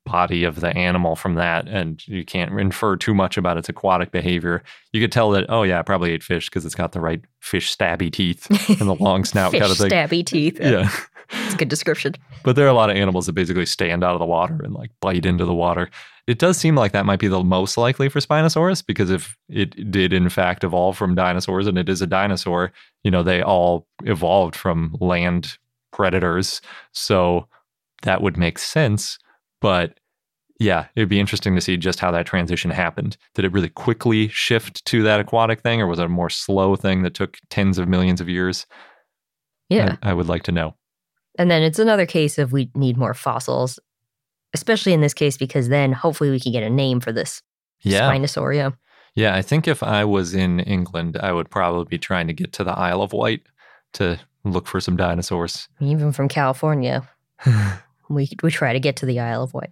[0.05, 4.11] body of the animal from that, and you can't infer too much about its aquatic
[4.11, 4.63] behavior.
[4.93, 7.21] You could tell that, oh yeah, it probably ate fish because it's got the right
[7.41, 8.49] fish stabby teeth
[8.81, 9.91] and the long snout kind of thing.
[9.91, 10.59] Stabby teeth.
[10.61, 10.91] Yeah.
[11.35, 12.15] It's a good description.
[12.45, 14.75] But there are a lot of animals that basically stand out of the water and
[14.75, 15.89] like bite into the water.
[16.27, 19.91] It does seem like that might be the most likely for Spinosaurus because if it
[19.91, 22.71] did in fact evolve from dinosaurs and it is a dinosaur,
[23.03, 25.57] you know, they all evolved from land
[25.93, 26.61] predators.
[26.93, 27.47] So
[28.03, 29.19] that would make sense.
[29.61, 30.01] But
[30.59, 33.17] yeah, it'd be interesting to see just how that transition happened.
[33.35, 36.77] Did it really quickly shift to that aquatic thing, or was it a more slow
[36.77, 38.67] thing that took tens of millions of years?
[39.69, 39.97] Yeah.
[40.03, 40.75] I, I would like to know.
[41.39, 43.79] And then it's another case of we need more fossils,
[44.53, 47.43] especially in this case, because then hopefully we can get a name for this
[47.83, 48.11] Yeah.
[48.11, 48.75] Spinosaur.
[49.15, 52.53] Yeah, I think if I was in England, I would probably be trying to get
[52.55, 53.43] to the Isle of Wight
[53.95, 55.69] to look for some dinosaurs.
[55.81, 57.09] Even from California,
[58.09, 59.71] we we try to get to the Isle of Wight.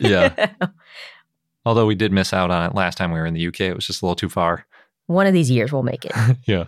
[0.00, 0.50] Yeah.
[1.64, 3.74] Although we did miss out on it last time we were in the UK, it
[3.74, 4.66] was just a little too far.
[5.06, 6.12] One of these years we'll make it.
[6.46, 6.64] yeah.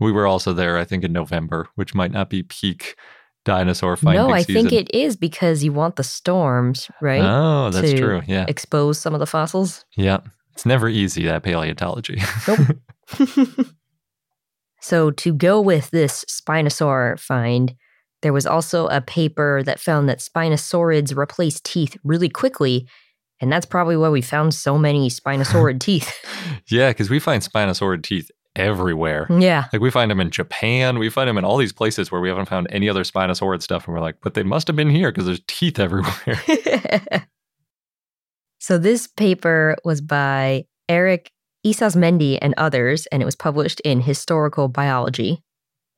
[0.00, 2.96] We were also there, I think, in November, which might not be peak
[3.44, 4.68] dinosaur finding no, I season.
[4.68, 7.20] think it is because you want the storms, right?
[7.22, 8.22] Oh, that's to true.
[8.26, 8.46] Yeah.
[8.48, 9.84] Expose some of the fossils.
[9.96, 10.20] Yeah.
[10.52, 12.22] It's never easy, that paleontology.
[14.84, 17.74] So, to go with this Spinosaur find,
[18.20, 22.86] there was also a paper that found that Spinosaurids replace teeth really quickly.
[23.40, 26.12] And that's probably why we found so many Spinosaurid teeth.
[26.68, 29.26] yeah, because we find Spinosaurid teeth everywhere.
[29.30, 29.68] Mm, yeah.
[29.72, 32.28] Like we find them in Japan, we find them in all these places where we
[32.28, 35.10] haven't found any other Spinosaurid stuff, and we're like, but they must have been here
[35.10, 36.42] because there's teeth everywhere.
[38.58, 41.30] so, this paper was by Eric
[41.64, 45.42] Isasmendi and others, and it was published in Historical Biology.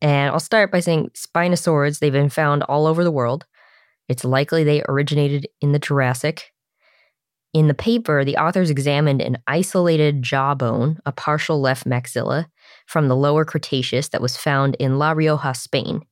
[0.00, 3.46] And I'll start by saying Spinosaurids, they've been found all over the world.
[4.08, 6.52] It's likely they originated in the Jurassic.
[7.52, 12.46] In the paper, the authors examined an isolated jawbone, a partial left maxilla,
[12.86, 16.02] from the lower Cretaceous that was found in La Rioja, Spain.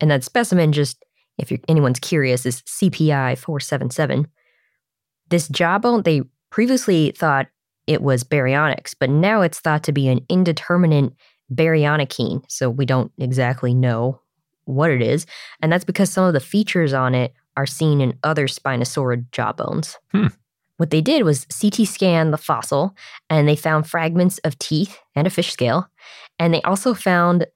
[0.00, 1.02] And that specimen, just
[1.38, 4.28] if anyone's curious, is CPI 477.
[5.30, 7.48] This jawbone, they previously thought
[7.86, 11.12] it was baryonyx, but now it's thought to be an indeterminate
[11.52, 14.20] baryonychine, so we don't exactly know
[14.64, 15.26] what it is.
[15.60, 19.96] And that's because some of the features on it are seen in other Spinosaurid jawbones.
[20.12, 20.26] Hmm.
[20.76, 22.94] What they did was CT scan the fossil
[23.30, 25.88] and they found fragments of teeth and a fish scale.
[26.38, 27.46] And they also found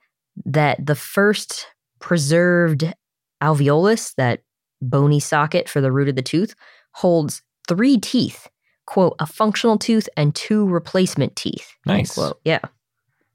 [0.46, 1.66] that the first
[1.98, 2.94] preserved
[3.42, 4.40] alveolus, that
[4.80, 6.54] bony socket for the root of the tooth,
[6.92, 8.48] holds three teeth
[8.90, 11.76] quote, a functional tooth and two replacement teeth.
[11.86, 12.18] Nice.
[12.18, 12.40] Unquote.
[12.44, 12.58] Yeah.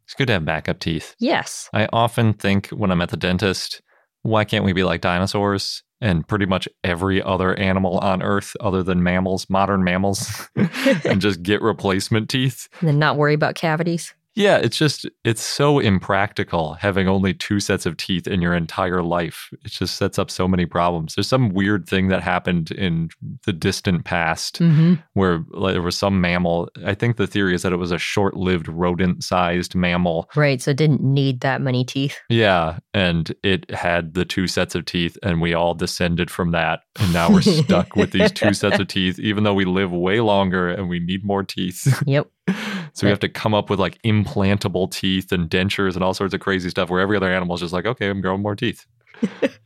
[0.03, 1.15] It's good to have backup teeth.
[1.17, 1.69] Yes.
[1.73, 3.81] I often think when I'm at the dentist,
[4.21, 8.83] why can't we be like dinosaurs and pretty much every other animal on earth other
[8.83, 10.49] than mammals, modern mammals,
[11.05, 12.67] and just get replacement teeth?
[12.81, 14.13] And then not worry about cavities.
[14.35, 19.01] Yeah, it's just, it's so impractical having only two sets of teeth in your entire
[19.01, 19.49] life.
[19.63, 21.15] It just sets up so many problems.
[21.15, 23.09] There's some weird thing that happened in
[23.45, 24.95] the distant past Mm-hmm.
[25.13, 26.69] where like, there was some mammal.
[26.85, 30.29] I think the theory is that it was a short lived rodent sized mammal.
[30.35, 30.61] Right.
[30.61, 32.17] So it didn't need that many teeth.
[32.29, 32.79] Yeah.
[32.93, 36.81] And it had the two sets of teeth, and we all descended from that.
[36.99, 40.19] And now we're stuck with these two sets of teeth, even though we live way
[40.21, 42.01] longer and we need more teeth.
[42.07, 42.27] Yep.
[42.47, 46.33] So we have to come up with like implantable teeth and dentures and all sorts
[46.33, 48.85] of crazy stuff where every other animal is just like, okay, I'm growing more teeth.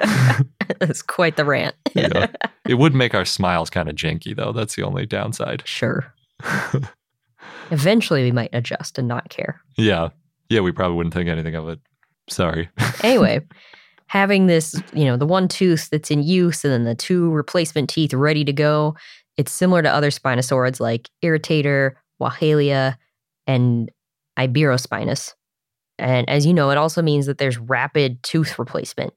[0.80, 1.76] That's quite the rant.
[1.94, 2.28] Yeah.
[2.68, 4.52] it would make our smiles kind of janky, though.
[4.52, 5.64] That's the only downside.
[5.66, 6.14] Sure.
[7.72, 9.62] Eventually we might adjust and not care.
[9.78, 10.10] Yeah.
[10.50, 11.80] Yeah, we probably wouldn't think anything of it.
[12.30, 12.70] Sorry.
[13.04, 13.42] Anyway,
[14.08, 17.90] having this, you know, the one tooth that's in use and then the two replacement
[17.90, 18.96] teeth ready to go,
[19.38, 22.96] it's similar to other spinosaurids like Irritator, Wahalia,
[23.48, 23.92] and
[24.38, 25.34] Iberospinus.
[25.98, 29.14] And as you know, it also means that there's rapid tooth replacement.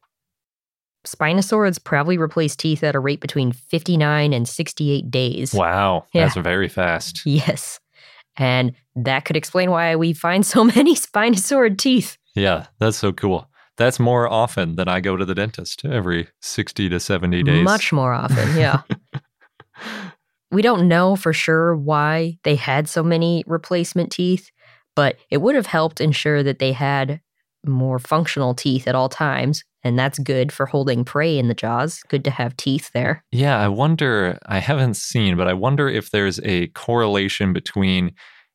[1.07, 5.53] Spinosaurids probably replace teeth at a rate between 59 and 68 days.
[5.53, 6.07] Wow.
[6.13, 6.25] Yeah.
[6.25, 7.23] That's very fast.
[7.25, 7.81] Yes.
[8.37, 12.19] And that could explain why we find so many Spinosaurid teeth.
[12.35, 13.49] Yeah, that's so cool.
[13.77, 17.65] That's more often than I go to the dentist every 60 to 70 days.
[17.65, 18.83] Much more often, yeah.
[20.53, 24.51] we don't know for sure why they had so many replacement teeth,
[24.95, 27.21] but it would have helped ensure that they had
[27.67, 29.65] more functional teeth at all times.
[29.85, 32.03] And that's good for holding prey in the jaws.
[32.09, 33.25] Good to have teeth there.
[33.33, 38.13] Yeah, I wonder, I haven't seen, but I wonder if there's a correlation between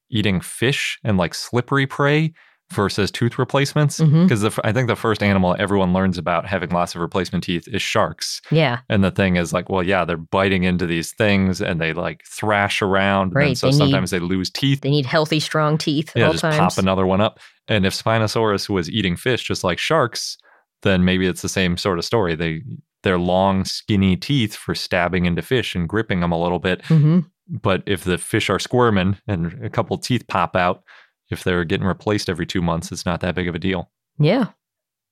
[0.10, 2.34] eating fish and like slippery prey
[2.72, 4.00] versus tooth replacements.
[4.02, 7.82] Because I think the first animal everyone learns about having lots of replacement teeth is
[7.82, 8.42] sharks.
[8.52, 11.94] Yeah, And the thing is like, well, yeah, they're biting into these things and they
[11.94, 13.28] like thrash around.
[13.28, 14.82] And Right, so they need- sometimes they lose teeth.
[14.82, 16.58] they need healthy, strong teeth yeah, just times.
[16.58, 17.40] pop another one up.
[17.70, 20.38] And if Spinosaurus was eating fish just like sharks,
[20.84, 22.36] then maybe it's the same sort of story.
[22.36, 22.64] They
[23.04, 26.84] they're long, skinny teeth for stabbing into fish and gripping them a little bit.
[26.88, 30.84] hmm But if the fish are squirming and a couple teeth pop out,
[31.30, 33.90] if they're getting replaced every two months, it's not that big of a deal.
[34.20, 34.50] Yeah.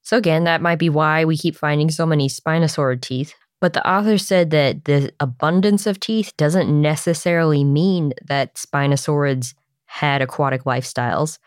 [0.02, 3.34] So again, that might be why we keep finding so many spinosaurid teeth.
[3.62, 9.56] But the author said that the abundance of teeth doesn't necessarily mean that spinosaurids
[9.86, 11.40] had aquatic lifestyles,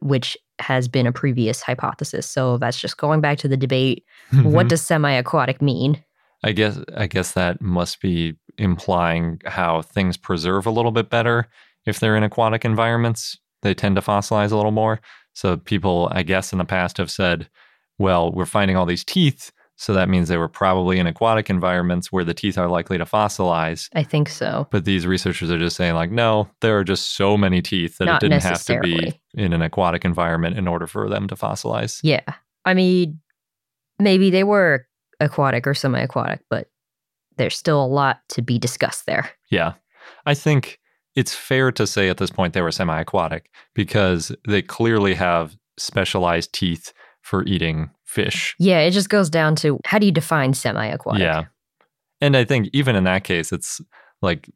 [0.00, 2.28] which has been a previous hypothesis.
[2.28, 4.04] So that's just going back to the debate.
[4.42, 6.02] What does semi-aquatic mean?
[6.44, 11.48] I guess I guess that must be implying how things preserve a little bit better
[11.86, 13.38] if they're in aquatic environments.
[13.62, 15.00] They tend to fossilize a little more.
[15.32, 17.48] So people, I guess, in the past have said,
[17.98, 22.12] "Well, we're finding all these teeth, so that means they were probably in aquatic environments
[22.12, 24.68] where the teeth are likely to fossilize." I think so.
[24.70, 28.04] But these researchers are just saying, like, no, there are just so many teeth that
[28.04, 31.34] Not it didn't have to be in an aquatic environment in order for them to
[31.34, 32.00] fossilize.
[32.02, 32.34] Yeah.
[32.64, 33.20] I mean,
[33.98, 34.86] maybe they were
[35.18, 36.68] aquatic or semi-aquatic, but
[37.36, 39.30] there's still a lot to be discussed there.
[39.50, 39.74] Yeah.
[40.26, 40.78] I think
[41.14, 45.56] it's fair to say at this point they were semi aquatic because they clearly have
[45.78, 46.92] specialized teeth
[47.22, 48.54] for eating fish.
[48.58, 51.22] Yeah, it just goes down to how do you define semi-aquatic?
[51.22, 51.44] Yeah.
[52.20, 53.80] And I think even in that case, it's
[54.20, 54.48] like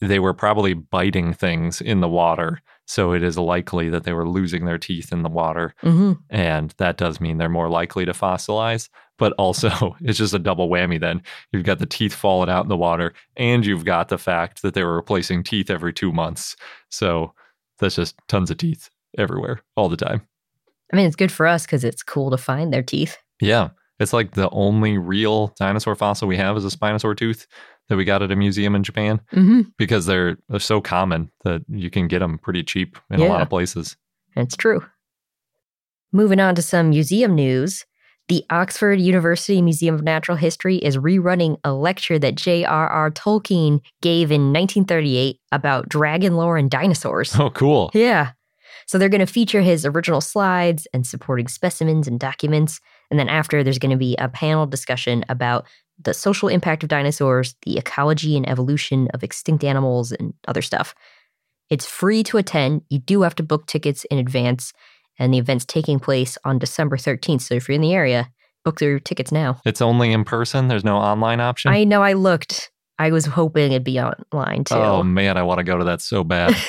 [0.00, 2.60] they were probably biting things in the water.
[2.86, 5.74] So it is likely that they were losing their teeth in the water.
[5.80, 8.88] hmm And that does mean they're more likely to fossilize.
[9.18, 11.22] But also, it's just a double whammy then.
[11.52, 14.74] You've got the teeth falling out in the water, and you've got the fact that
[14.74, 16.56] they were replacing teeth every two months.
[16.88, 17.32] So
[17.78, 20.26] that's just tons of teeth everywhere all the time.
[20.92, 23.16] I mean, it's good for us because it's cool to find their teeth.
[23.40, 23.70] Yeah.
[23.98, 27.46] It's like the only real dinosaur fossil we have is a spinosaur tooth
[27.88, 31.62] that we got at a museum in Japan hmm because they're, they're so common that
[31.68, 33.96] you can get them pretty cheap in a lot of places.
[34.34, 34.84] It's true.
[36.12, 37.84] Moving on to some museum news.
[38.28, 43.10] The Oxford University Museum of Natural History is rerunning a lecture that J.R.R.
[43.10, 47.34] Tolkien gave in 1938 about dragon lore and dinosaurs.
[47.38, 47.90] Oh, cool.
[47.94, 48.32] Yeah.
[48.86, 52.80] So they're going to feature his original slides and supporting specimens and documents.
[53.12, 55.66] And then after, there's going to be a panel discussion about
[56.02, 60.94] the social impact of dinosaurs, the ecology and evolution of extinct animals, and other stuff.
[61.68, 62.84] It's free to attend.
[62.88, 64.72] You do have to book tickets in advance.
[65.18, 67.42] And the event's taking place on December 13th.
[67.42, 68.30] So if you're in the area,
[68.64, 69.60] book your tickets now.
[69.66, 70.68] It's only in person.
[70.68, 71.70] There's no online option.
[71.70, 72.71] I know I looked.
[72.98, 74.74] I was hoping it'd be online too.
[74.74, 76.54] Oh man, I want to go to that so bad.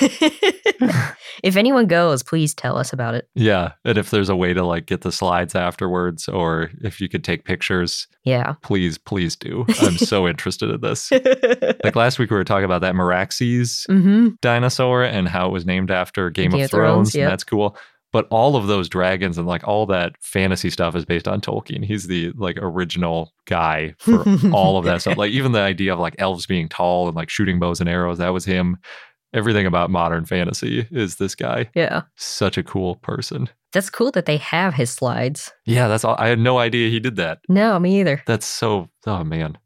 [1.42, 3.28] if anyone goes, please tell us about it.
[3.34, 7.08] yeah, and if there's a way to like get the slides afterwards, or if you
[7.08, 8.54] could take pictures, Yeah.
[8.62, 9.64] please, please do.
[9.80, 11.10] I'm so interested in this.
[11.12, 15.64] Like last week, we were talking about that Meraxes hmm dinosaur and how it was
[15.66, 17.30] named after Game, Game of of Thrones, Thrones, yep.
[17.30, 17.76] that's cool.
[18.14, 21.84] But all of those dragons and like all that fantasy stuff is based on Tolkien.
[21.84, 25.16] He's the like original guy for all of that stuff.
[25.16, 28.18] Like even the idea of like elves being tall and like shooting bows and arrows,
[28.18, 28.78] that was him.
[29.32, 31.68] Everything about modern fantasy is this guy.
[31.74, 32.02] Yeah.
[32.14, 33.48] Such a cool person.
[33.72, 35.50] That's cool that they have his slides.
[35.66, 36.14] Yeah, that's all.
[36.16, 37.40] I had no idea he did that.
[37.48, 38.22] No, me either.
[38.28, 39.58] That's so, oh man,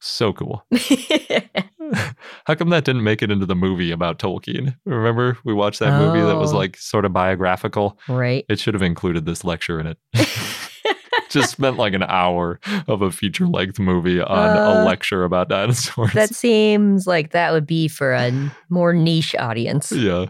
[0.00, 0.66] so cool.
[2.46, 4.76] How come that didn't make it into the movie about Tolkien?
[4.84, 6.56] Remember, we watched that movie that was Oh.
[6.56, 7.98] like sort of biographical.
[8.08, 8.44] right.
[8.48, 9.98] It should have included this lecture in it.
[11.30, 15.48] Just spent like an hour of a feature length movie on a Uh, lecture about
[15.50, 16.12] dinosaurs.
[16.14, 18.32] That seems like that would be for a
[18.70, 19.92] more niche audience.
[19.92, 20.26] yeah,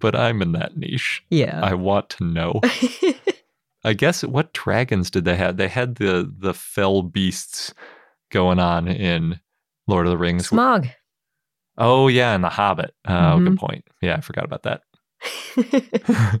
[0.00, 1.22] but I'm in that niche.
[1.30, 1.60] yeah.
[1.62, 2.60] I want to know.
[3.84, 5.56] I guess what dragons did they have?
[5.58, 7.74] They had the the fell beasts
[8.30, 9.40] going on in
[9.86, 10.48] Lord of the Rings.
[10.50, 10.90] Smaug.
[11.76, 12.94] Oh yeah, and the Hobbit.
[13.06, 13.44] Oh, Mhm.
[13.48, 13.84] good point.
[14.00, 14.82] Yeah, I forgot about that.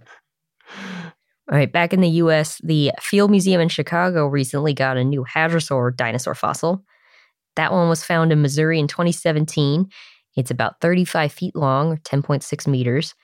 [1.50, 5.24] All right, back in the US, the Field Museum in Chicago recently got a new
[5.24, 6.82] hadrosaur dinosaur fossil.
[7.56, 9.86] That one was found in Missouri in 2017.
[10.36, 13.14] It's about 35 feet long, or 10.6 meters.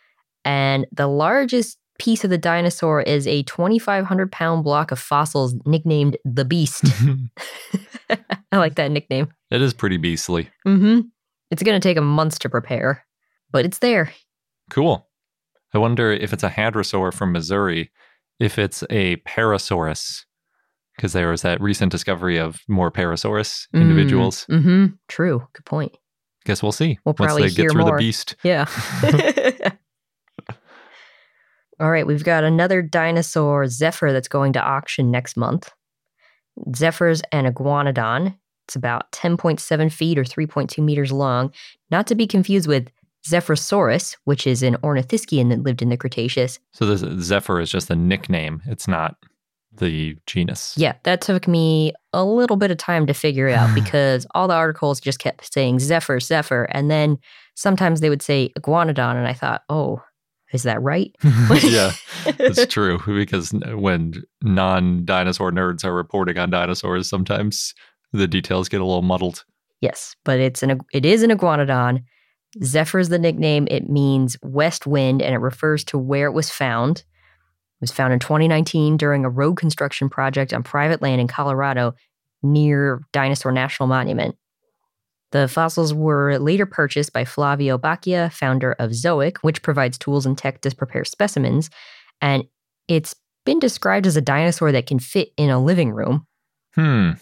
[0.45, 6.17] And the largest piece of the dinosaur is a 2,500 pound block of fossils nicknamed
[6.25, 6.85] the Beast.
[8.53, 9.29] I like that nickname.
[9.51, 10.49] it is pretty beastly.
[10.65, 11.01] hmm
[11.51, 13.05] It's going to take a month to prepare,
[13.53, 14.13] but it's there.
[14.71, 15.07] Cool.
[15.75, 17.91] I wonder if it's a hadrosaur from Missouri,
[18.41, 20.25] if it's a Parrosaurus,
[20.97, 24.45] because there was that recent discovery of more Parrosaurus individuals.
[24.45, 25.47] hmm True.
[25.53, 25.97] Good point.
[26.47, 27.93] Guess we'll see We'll once probably they get through more.
[27.93, 28.35] the beast.
[28.43, 28.65] Yeah.
[31.81, 35.73] All right, we've got another dinosaur, Zephyr, that's going to auction next month.
[36.77, 38.37] Zephyr's an iguanodon.
[38.69, 41.53] It's about 10.7 feet or 3.2 meters long,
[41.91, 42.89] not to be confused with
[43.27, 46.59] Zephyrosaurus, which is an ornithischian that lived in the Cretaceous.
[46.73, 48.63] So this Zephyr is just a nickname.
[48.67, 49.17] It's not
[49.73, 50.75] the genus.
[50.77, 54.55] Yeah, that took me a little bit of time to figure out because all the
[54.55, 56.65] articles just kept saying Zephyr, Zephyr.
[56.65, 57.19] And then
[57.55, 59.17] sometimes they would say Iguanodon.
[59.17, 60.03] And I thought, oh,
[60.53, 61.15] is that right?
[61.63, 61.93] yeah,
[62.27, 67.75] it's true because when non dinosaur nerds are reporting on dinosaurs, sometimes
[68.13, 69.45] the details get a little muddled.
[69.81, 72.03] Yes, but it's an it is an iguanodon.
[72.65, 73.69] Zephyr is the nickname.
[73.71, 76.99] It means west wind and it refers to where it was found.
[76.99, 77.05] It
[77.83, 81.95] was found in 2019 during a road construction project on private land in Colorado
[82.43, 84.37] near Dinosaur National Monument.
[85.33, 90.37] The fossils were later purchased by Flavio Bacchia, founder of Zoic, which provides tools and
[90.37, 91.71] tech to prepare specimens.
[92.21, 92.45] And
[92.89, 93.15] it's
[93.47, 96.27] been described as a dinosaur that can fit in a living room.
[96.75, 97.13] Hmm.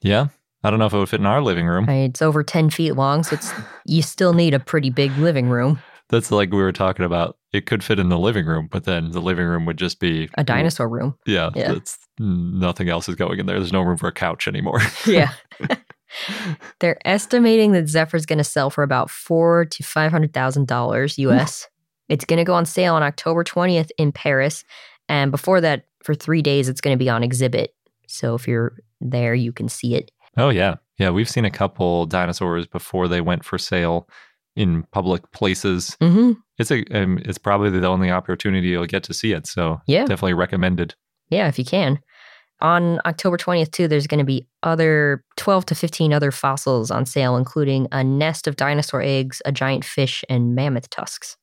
[0.00, 0.28] Yeah.
[0.64, 1.88] I don't know if it would fit in our living room.
[1.88, 3.52] It's over 10 feet long, so it's
[3.84, 5.80] you still need a pretty big living room.
[6.08, 7.36] That's like we were talking about.
[7.52, 10.28] It could fit in the living room, but then the living room would just be
[10.34, 11.16] A dinosaur room.
[11.26, 11.78] Yeah, Yeah.
[12.18, 13.58] Nothing else is going in there.
[13.58, 14.80] There's no room for a couch anymore.
[15.06, 15.32] Yeah.
[16.80, 21.18] They're estimating that Zephyr's going to sell for about four to five hundred thousand dollars
[21.18, 21.68] US.
[22.08, 24.64] It's going to go on sale on October twentieth in Paris,
[25.08, 27.74] and before that, for three days, it's going to be on exhibit.
[28.08, 30.10] So if you're there, you can see it.
[30.36, 31.10] oh yeah, yeah.
[31.10, 34.08] We've seen a couple dinosaurs before they went for sale
[34.54, 35.96] in public places.
[36.00, 39.46] hmm It's a um, it's probably the only opportunity you'll get to see it.
[39.46, 40.02] So Yeah.
[40.04, 40.94] definitely recommended.
[41.30, 41.98] Yeah, if you can.
[42.62, 47.04] On October 20th, too, there's going to be other 12 to 15 other fossils on
[47.04, 51.36] sale, including a nest of dinosaur eggs, a giant fish, and mammoth tusks.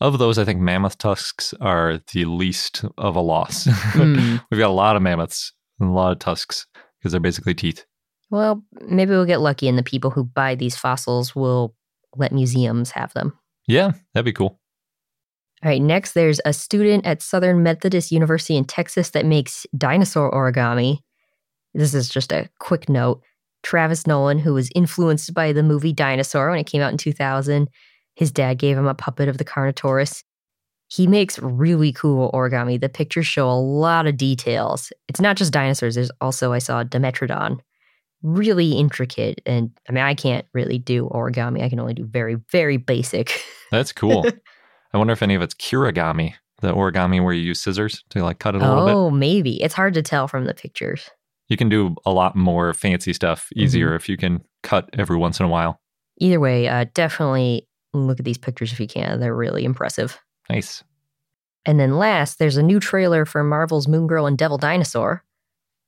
[0.00, 3.66] Of those, I think mammoth tusks are the least of a loss.
[3.90, 4.42] Mm.
[4.50, 6.66] We've got a lot of mammoths and a lot of tusks
[6.98, 7.84] because they're basically teeth.
[8.30, 11.74] Well, maybe we'll get lucky and the people who buy these fossils will
[12.16, 13.36] let museums have them.
[13.66, 14.59] Yeah, that'd be cool.
[15.62, 20.30] All right, next there's a student at Southern Methodist University in Texas that makes dinosaur
[20.30, 21.00] origami.
[21.74, 23.22] This is just a quick note.
[23.62, 27.68] Travis Nolan, who was influenced by the movie Dinosaur when it came out in 2000,
[28.14, 30.24] his dad gave him a puppet of the Carnotaurus.
[30.88, 32.80] He makes really cool origami.
[32.80, 34.92] The pictures show a lot of details.
[35.08, 37.60] It's not just dinosaurs, there's also, I saw Dimetrodon.
[38.22, 39.42] Really intricate.
[39.44, 41.62] And I mean, I can't really do origami.
[41.62, 43.42] I can only do very, very basic.
[43.70, 44.24] That's cool.
[44.92, 48.38] I wonder if any of it's kirigami, the origami where you use scissors to like
[48.38, 48.94] cut it a little bit.
[48.94, 49.62] Oh, maybe.
[49.62, 51.10] It's hard to tell from the pictures.
[51.48, 53.64] You can do a lot more fancy stuff Mm-hmm.
[53.64, 55.80] easier if you can cut every once in a while.
[56.18, 59.20] Either way, uh, definitely look at these pictures if you can.
[59.20, 60.18] They're really impressive.
[60.48, 60.84] Nice.
[61.66, 65.24] And then last, there's a new trailer for Marvel's Moon Girl and Devil Dinosaur.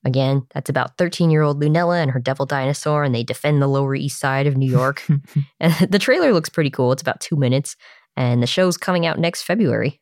[0.05, 3.69] Again, that's about 13 year old Lunella and her devil dinosaur, and they defend the
[3.69, 5.07] Lower East Side of New York.
[5.61, 6.91] and the trailer looks pretty cool.
[6.93, 7.77] It's about two minutes,
[8.17, 10.01] and the show's coming out next February.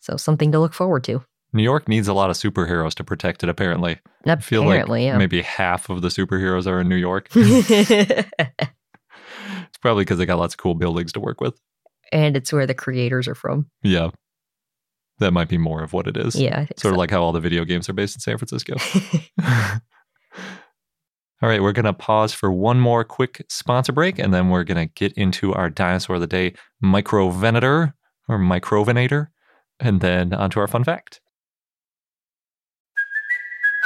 [0.00, 1.22] So, something to look forward to.
[1.52, 3.98] New York needs a lot of superheroes to protect it, apparently.
[4.26, 5.16] I feel like yeah.
[5.16, 7.28] maybe half of the superheroes are in New York.
[9.76, 11.60] It's probably because they got lots of cool buildings to work with.
[12.10, 13.66] and it's where the creators are from.
[13.82, 14.08] Yeah.
[15.18, 16.34] That might be more of what it is.
[16.34, 18.76] Yeah, Sort of like how all the video games are based in San Francisco.
[21.42, 24.64] all right, we're going to pause for one more quick sponsor break, and then we're
[24.64, 27.92] going to get into our Dinosaur of the Day microvenator
[28.28, 29.28] or microvenator,
[29.78, 31.20] and then onto our fun fact.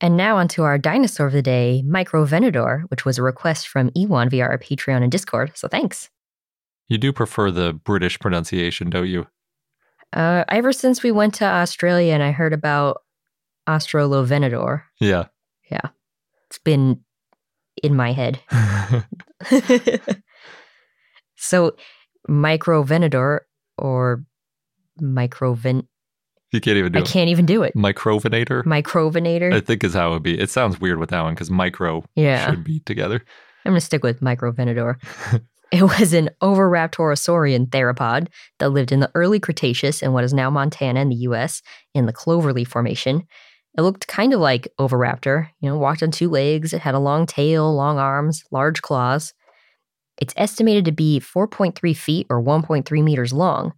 [0.00, 4.28] And now onto our dinosaur of the day, Microvenador, which was a request from Ewan
[4.28, 5.52] via our Patreon and Discord.
[5.54, 6.10] So thanks.
[6.88, 9.26] You do prefer the British pronunciation, don't you?
[10.12, 13.02] Uh, ever since we went to Australia and I heard about
[13.68, 15.24] Australovenador, Yeah.
[15.70, 15.88] Yeah.
[16.46, 17.00] It's been
[17.82, 18.38] in my head.
[21.36, 21.74] so
[22.28, 23.40] Microvenador
[23.76, 24.24] or
[25.00, 25.86] Microven
[26.56, 27.08] You can't even do I it.
[27.08, 27.74] can't even do it.
[28.64, 30.38] Microvinator, I think is how it would be.
[30.40, 32.50] It sounds weird with that one because micro Yeah.
[32.50, 33.22] should be together.
[33.64, 34.96] I'm going to stick with Microvenador.
[35.72, 38.28] it was an Oviraptorosaurian theropod
[38.58, 41.62] that lived in the early Cretaceous in what is now Montana in the US
[41.94, 43.26] in the Cloverly Formation.
[43.76, 46.98] It looked kind of like Oviraptor, you know, walked on two legs, it had a
[46.98, 49.34] long tail, long arms, large claws.
[50.18, 53.74] It's estimated to be 4.3 feet or 1.3 meters long.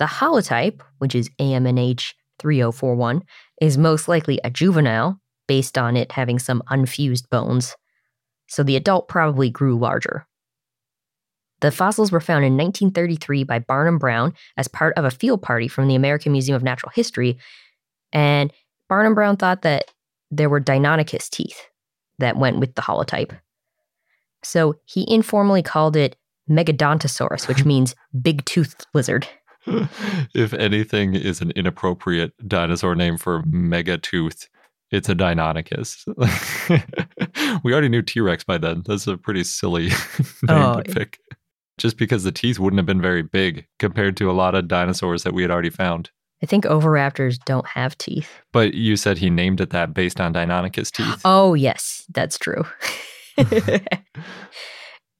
[0.00, 3.22] The holotype, which is AMNH 3041,
[3.60, 7.76] is most likely a juvenile based on it having some unfused bones
[8.50, 10.26] so the adult probably grew larger.
[11.60, 15.68] The fossils were found in 1933 by Barnum Brown as part of a field party
[15.68, 17.38] from the American Museum of Natural History,
[18.12, 18.52] and
[18.88, 19.84] Barnum Brown thought that
[20.32, 21.68] there were Deinonychus teeth
[22.18, 23.38] that went with the holotype.
[24.42, 26.16] So he informally called it
[26.48, 29.28] Megadontosaurus, which means big toothed lizard.
[29.66, 34.48] If anything is an inappropriate dinosaur name for megatooth,
[34.90, 36.06] it's a Deinonychus.
[37.64, 38.82] we already knew T Rex by then.
[38.86, 39.88] That's a pretty silly
[40.42, 41.18] name Oh, to pick.
[41.78, 45.22] Just because the teeth wouldn't have been very big compared to a lot of dinosaurs
[45.22, 46.10] that we had already found.
[46.42, 48.30] I think oviraptors don't have teeth.
[48.52, 51.22] But you said he named it that based on Deinonychus teeth.
[51.24, 52.64] Oh, yes, that's true.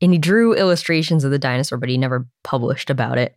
[0.00, 3.36] and he drew illustrations of the dinosaur, but he never published about it.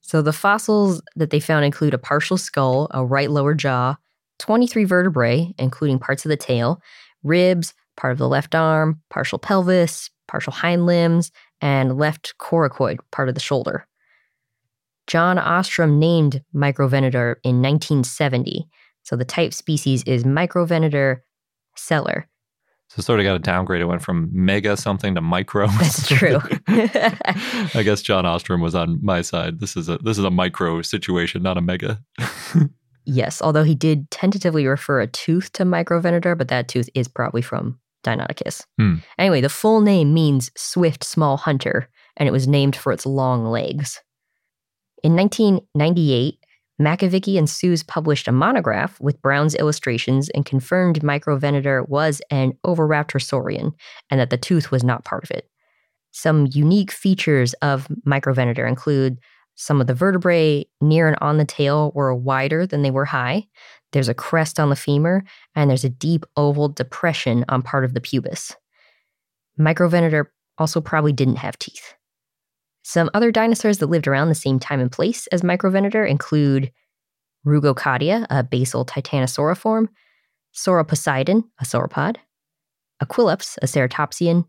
[0.00, 3.96] So the fossils that they found include a partial skull, a right lower jaw,
[4.38, 6.80] 23 vertebrae, including parts of the tail,
[7.22, 11.30] ribs, part of the left arm, partial pelvis, partial hind limbs,
[11.60, 13.86] and left coracoid, part of the shoulder.
[15.06, 18.68] John Ostrom named Microvenator in 1970.
[19.02, 21.20] So the type species is Microvenator
[21.76, 22.28] celer.
[22.90, 23.82] So sort of got a downgrade.
[23.82, 25.66] It went from mega something to micro.
[25.78, 26.40] That's true.
[26.68, 29.60] I guess John Ostrom was on my side.
[29.60, 32.02] This is a this is a micro situation, not a mega.
[33.04, 37.42] yes, although he did tentatively refer a tooth to Microvenator, but that tooth is probably
[37.42, 38.64] from Deinonychus.
[38.78, 38.96] Hmm.
[39.18, 43.44] Anyway, the full name means swift small hunter, and it was named for its long
[43.44, 44.00] legs.
[45.04, 46.38] In 1998,
[46.80, 53.72] Makovicky and Sues published a monograph with Brown's illustrations and confirmed Microvenator was an Oviraptorsaurian
[54.10, 55.48] and that the tooth was not part of it.
[56.12, 59.18] Some unique features of Microvenator include
[59.56, 63.48] some of the vertebrae near and on the tail were wider than they were high.
[63.92, 65.24] There's a crest on the femur,
[65.56, 68.54] and there's a deep oval depression on part of the pubis.
[69.58, 70.26] Microvenator
[70.58, 71.94] also probably didn't have teeth.
[72.88, 76.72] Some other dinosaurs that lived around the same time and place as Microvenator include
[77.46, 79.88] Rugocaudia, a basal titanosauriform,
[80.54, 82.16] Sauroposeidon, a sauropod,
[83.02, 84.46] Aquilops, a ceratopsian,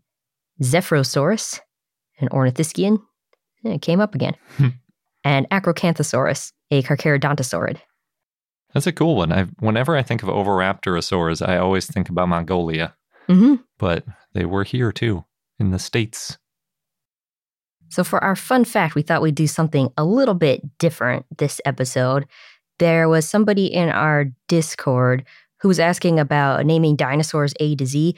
[0.62, 1.60] Zephyrosaurus,
[2.18, 3.02] an ornithischian,
[3.66, 4.68] eh, it came up again, Hmm.
[5.22, 7.76] and Acrocanthosaurus, a carcharodontosaurid.
[8.72, 9.32] That's a cool one.
[9.32, 12.94] I whenever I think of Oviraptorosaurs, I always think about Mongolia,
[13.26, 15.26] hmm but they were here too
[15.58, 16.38] in the states.
[17.90, 21.60] So, for our fun fact, we thought we'd do something a little bit different this
[21.64, 22.26] episode.
[22.78, 25.24] There was somebody in our Discord
[25.58, 28.14] who was asking about naming dinosaurs A to Z.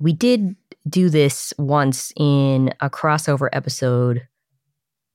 [0.00, 0.56] We did
[0.88, 4.26] do this once in a crossover episode,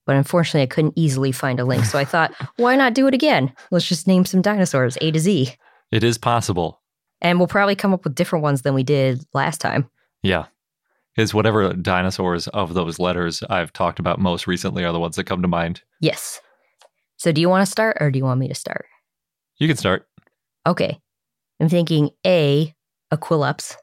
[0.05, 1.85] but unfortunately, I couldn't easily find a link.
[1.85, 3.53] So, I thought, why not do it again?
[3.71, 5.55] Let's just name some dinosaurs A to Z.
[5.91, 6.81] It is possible.
[7.21, 9.89] And we'll probably come up with different ones than we did last time.
[10.23, 10.47] Yeah.
[11.15, 15.25] Is whatever dinosaurs of those letters I've talked about most recently are the ones that
[15.25, 15.83] come to mind.
[15.99, 16.41] Yes.
[17.17, 18.85] So, do you want to start or do you want me to start?
[19.57, 20.07] You can start.
[20.65, 20.99] Okay.
[21.59, 22.73] I'm thinking A,
[23.11, 23.77] Aquilops.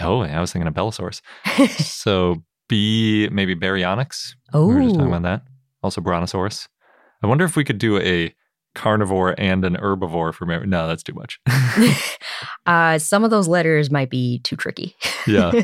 [0.00, 1.20] Oh, I was thinking of Belosaurus.
[1.80, 4.34] so B, maybe Baryonyx.
[4.52, 4.66] Oh.
[4.66, 5.42] We were just talking about that.
[5.82, 6.68] Also Brontosaurus.
[7.22, 8.34] I wonder if we could do a
[8.74, 10.66] carnivore and an herbivore for Mary.
[10.66, 11.38] No, that's too much.
[12.66, 14.96] uh, some of those letters might be too tricky.
[15.26, 15.52] yeah.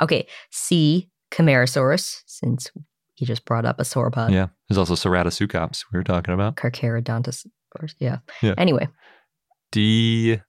[0.00, 0.26] okay.
[0.50, 2.70] C, Camarasaurus, since
[3.16, 4.30] you just brought up a sauropod.
[4.32, 4.46] Yeah.
[4.68, 6.56] There's also Ceratosuchops we were talking about.
[6.56, 7.94] Carcharodontosaurus.
[7.98, 8.18] Yeah.
[8.42, 8.54] Yeah.
[8.58, 8.88] Anyway.
[9.72, 10.40] D.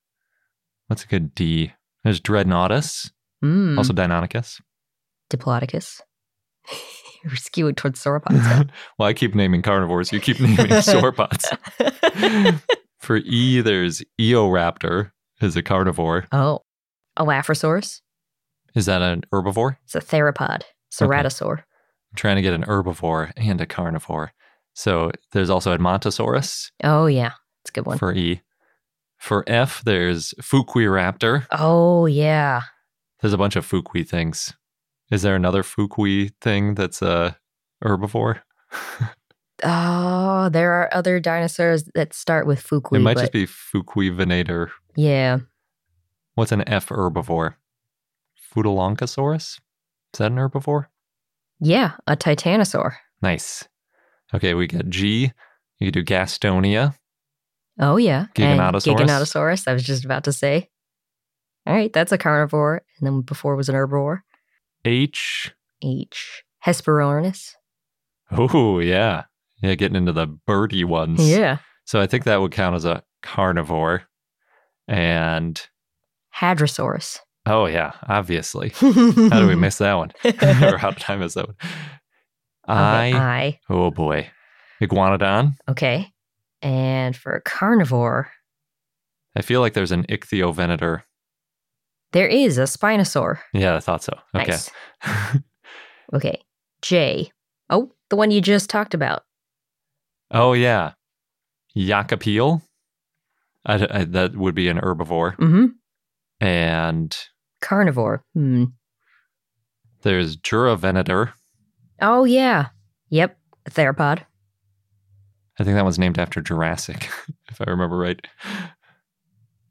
[0.88, 1.74] What's a good D?
[2.04, 3.12] There's Dreadnoughtus,
[3.44, 4.60] Mm, also Deinonychus.
[5.30, 6.02] Diplodocus.
[7.24, 8.70] You're skewed towards sauropods.
[8.98, 10.12] well, I keep naming carnivores.
[10.12, 11.46] You keep naming sauropods.
[13.00, 16.26] For E, there's Eoraptor, is a carnivore.
[16.32, 16.62] oh.
[17.18, 18.00] Elaphosaurus.
[18.76, 19.78] Is that an herbivore?
[19.86, 20.62] It's a theropod.
[20.92, 21.58] Ceratosaur.
[21.60, 24.32] I'm trying to get an herbivore and a carnivore.
[24.74, 27.32] So there's also Edmontosaurus Oh, yeah.
[27.62, 27.98] It's a good one.
[27.98, 28.42] for E.
[29.18, 31.46] For F, there's Fukuiraptor.
[31.52, 32.62] oh, yeah.
[33.22, 34.54] There's a bunch of Fukui things.
[35.12, 37.38] Is there another Fukui thing that's a
[37.84, 38.42] herbivore?
[39.62, 42.96] Oh, there are other dinosaurs that start with Fukui.
[42.96, 44.70] it might but just be Fukuivenator.
[44.96, 45.40] yeah.
[46.36, 47.56] What's an F herbivore?
[48.54, 49.60] Futalognkosaurus?
[50.14, 50.86] Is that an herbivore?
[51.60, 52.94] Yeah, a titanosaur.
[53.22, 53.68] Nice.
[54.34, 55.32] Okay, we got G.
[55.80, 56.96] You do Gastonia.
[57.80, 58.28] Oh yeah.
[58.36, 58.98] And Giganotosaurus?
[58.98, 60.70] Giganotosaurus, I was just about to say.
[61.66, 62.82] All right, that's a carnivore.
[62.98, 64.22] And then before was an herbivore.
[64.86, 65.54] H.
[65.84, 66.44] H.
[66.66, 67.54] Hesperornis.
[68.32, 69.24] Oh, yeah.
[69.62, 71.28] Yeah, getting into the birdy ones.
[71.30, 71.58] Yeah.
[71.86, 74.04] So I think that would count as a carnivore.
[74.88, 75.62] And
[76.36, 77.20] Hadrosaurus.
[77.50, 78.70] Oh, yeah, obviously.
[78.80, 80.12] How do we miss that one?
[80.24, 81.56] or how did I miss that one?
[82.68, 83.12] I.
[83.14, 83.60] I.
[83.70, 84.30] Oh, boy.
[84.82, 85.56] Iguanodon.
[85.68, 86.12] Okay.
[86.62, 88.30] And for a carnivore,
[89.36, 91.02] I feel like there's an ichthyovenator.
[92.12, 93.40] there is a Spinosaur.
[93.54, 94.14] Yeah, I thought so.
[94.36, 94.52] Okay.
[94.52, 94.72] Nice.
[96.14, 96.42] Okay.
[96.82, 97.32] J.
[97.70, 99.24] Oh, the one you just talked about.
[100.32, 100.94] oh, yeah.
[101.76, 102.62] Jakapil.
[103.66, 105.36] I, I, that would be an herbivore.
[105.38, 105.66] Mm-hmm.
[106.46, 107.18] And
[107.62, 108.24] Carnivore.
[108.34, 108.66] Hmm.
[110.02, 111.34] there's Juravenator.
[112.02, 112.68] Oh, yeah.
[113.10, 113.38] Yep.
[113.66, 114.20] A theropod.
[115.60, 117.10] I think that one's named after Jurassic,
[117.50, 118.26] if I remember right.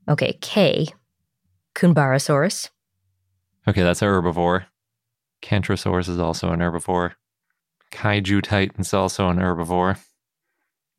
[0.08, 0.36] Okay.
[0.40, 0.88] K.
[1.74, 2.68] Kunbarrasaurus.
[3.66, 4.66] Okay, that's a herbivore.
[5.42, 7.12] Kentrosaurus is also an herbivore.
[7.92, 9.98] Kaijutitan's also an herbivore.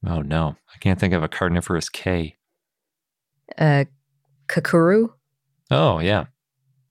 [0.05, 2.37] Oh no, I can't think of a carnivorous K.
[3.57, 3.85] Uh,
[4.47, 5.09] Kakuru.
[5.69, 6.25] Oh yeah,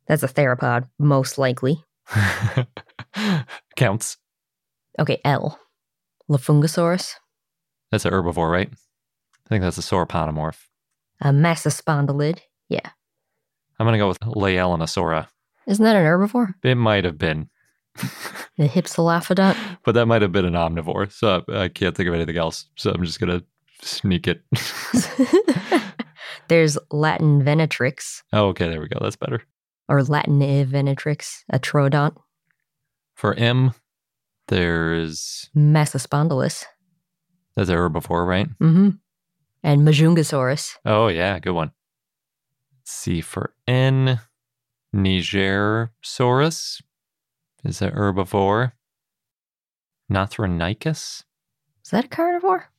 [0.09, 1.85] That's a theropod, most likely.
[3.77, 4.17] counts.
[4.99, 5.21] Okay.
[5.25, 5.59] L.
[6.31, 7.15] Lufengosaurus.
[7.91, 8.71] That's a herbivore, right?
[8.73, 10.59] I think that's a sauropodomorph.
[11.21, 12.41] A Massospondylid.
[12.69, 12.91] Yeah.
[13.79, 15.29] I'm gonna go with Leaellynasaura.
[15.67, 16.55] Isn't that an herbivore?
[16.63, 17.49] It might have been,
[18.57, 19.57] The Hypsilophodont.
[19.85, 21.13] but that might have been an omnivore.
[21.13, 22.67] So I can't think of anything else.
[22.77, 23.43] So I'm just gonna
[23.83, 24.43] sneak it.
[26.49, 28.99] There's Latenivenatrix, oh, okay, there we go.
[29.01, 29.43] That's better.
[29.89, 32.15] Or Latenivenatrix, a Troodont.
[33.15, 33.73] For M,
[34.49, 36.65] there's Massospondylus.
[37.57, 38.49] that's a herbivore, right?
[38.61, 38.91] Mm-hmm.
[39.63, 40.77] And Majungasaurus.
[40.85, 41.73] Oh yeah, good one.
[42.81, 44.21] Let's see for N,
[44.95, 46.83] Nigersaurus
[47.65, 48.73] is a herbivore.
[50.11, 51.25] Nothronychus?
[51.85, 52.71] Is that a carnivore?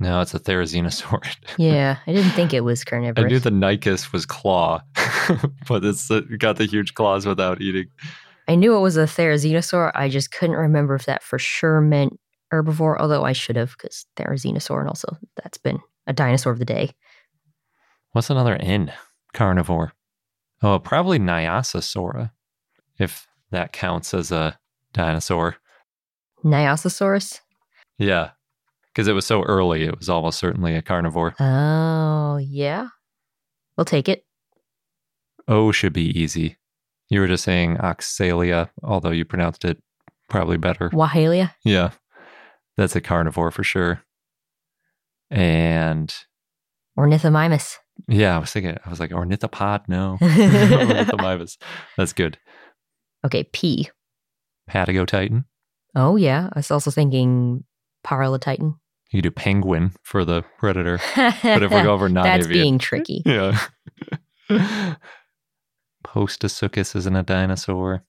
[0.00, 1.20] No, it's a therizinosaur.
[1.58, 3.24] Yeah, I didn't think it was carnivore.
[3.26, 4.80] I knew the Nicus was claw,
[5.68, 7.86] but it's uh, got the huge claws without eating.
[8.46, 9.90] I knew it was a therizinosaur.
[9.94, 12.18] I just couldn't remember if that for sure meant
[12.52, 16.64] herbivore, although I should have, because therizinosaur, and also that's been a dinosaur of the
[16.64, 16.92] day.
[18.12, 18.92] What's another N?
[19.34, 19.92] Carnivore.
[20.62, 22.30] Oh, probably Nyasasaura,
[22.98, 24.58] if that counts as a
[24.92, 25.56] dinosaur.
[26.44, 27.40] Nyasasaurus.
[27.98, 28.30] Yeah,
[28.98, 31.32] because it was so early, it was almost certainly a carnivore.
[31.38, 32.88] Oh, yeah.
[33.76, 34.24] We'll take it.
[35.46, 36.56] O should be easy.
[37.08, 39.80] You were just saying Oxalia, although you pronounced it
[40.28, 40.90] probably better.
[40.90, 41.54] Wahalia.
[41.64, 41.92] Yeah,
[42.76, 44.02] that's a carnivore for sure.
[45.30, 46.12] And
[46.98, 47.76] Ornithomimus.
[48.08, 49.82] yeah, I was thinking, I was like, ornithopod?
[49.86, 50.18] No.
[50.20, 51.56] Ornithomimus.
[51.96, 52.36] That's good.
[53.24, 53.90] Okay, P.
[54.68, 55.44] Patagotitan.
[55.94, 56.48] Oh, yeah.
[56.52, 57.62] I was also thinking
[58.04, 58.74] Paralititan.
[59.10, 61.00] You do penguin for the predator.
[61.16, 62.62] But if we go over non That's avian.
[62.62, 63.22] being tricky.
[64.50, 64.94] Yeah.
[66.04, 68.02] Postosuchus isn't a dinosaur.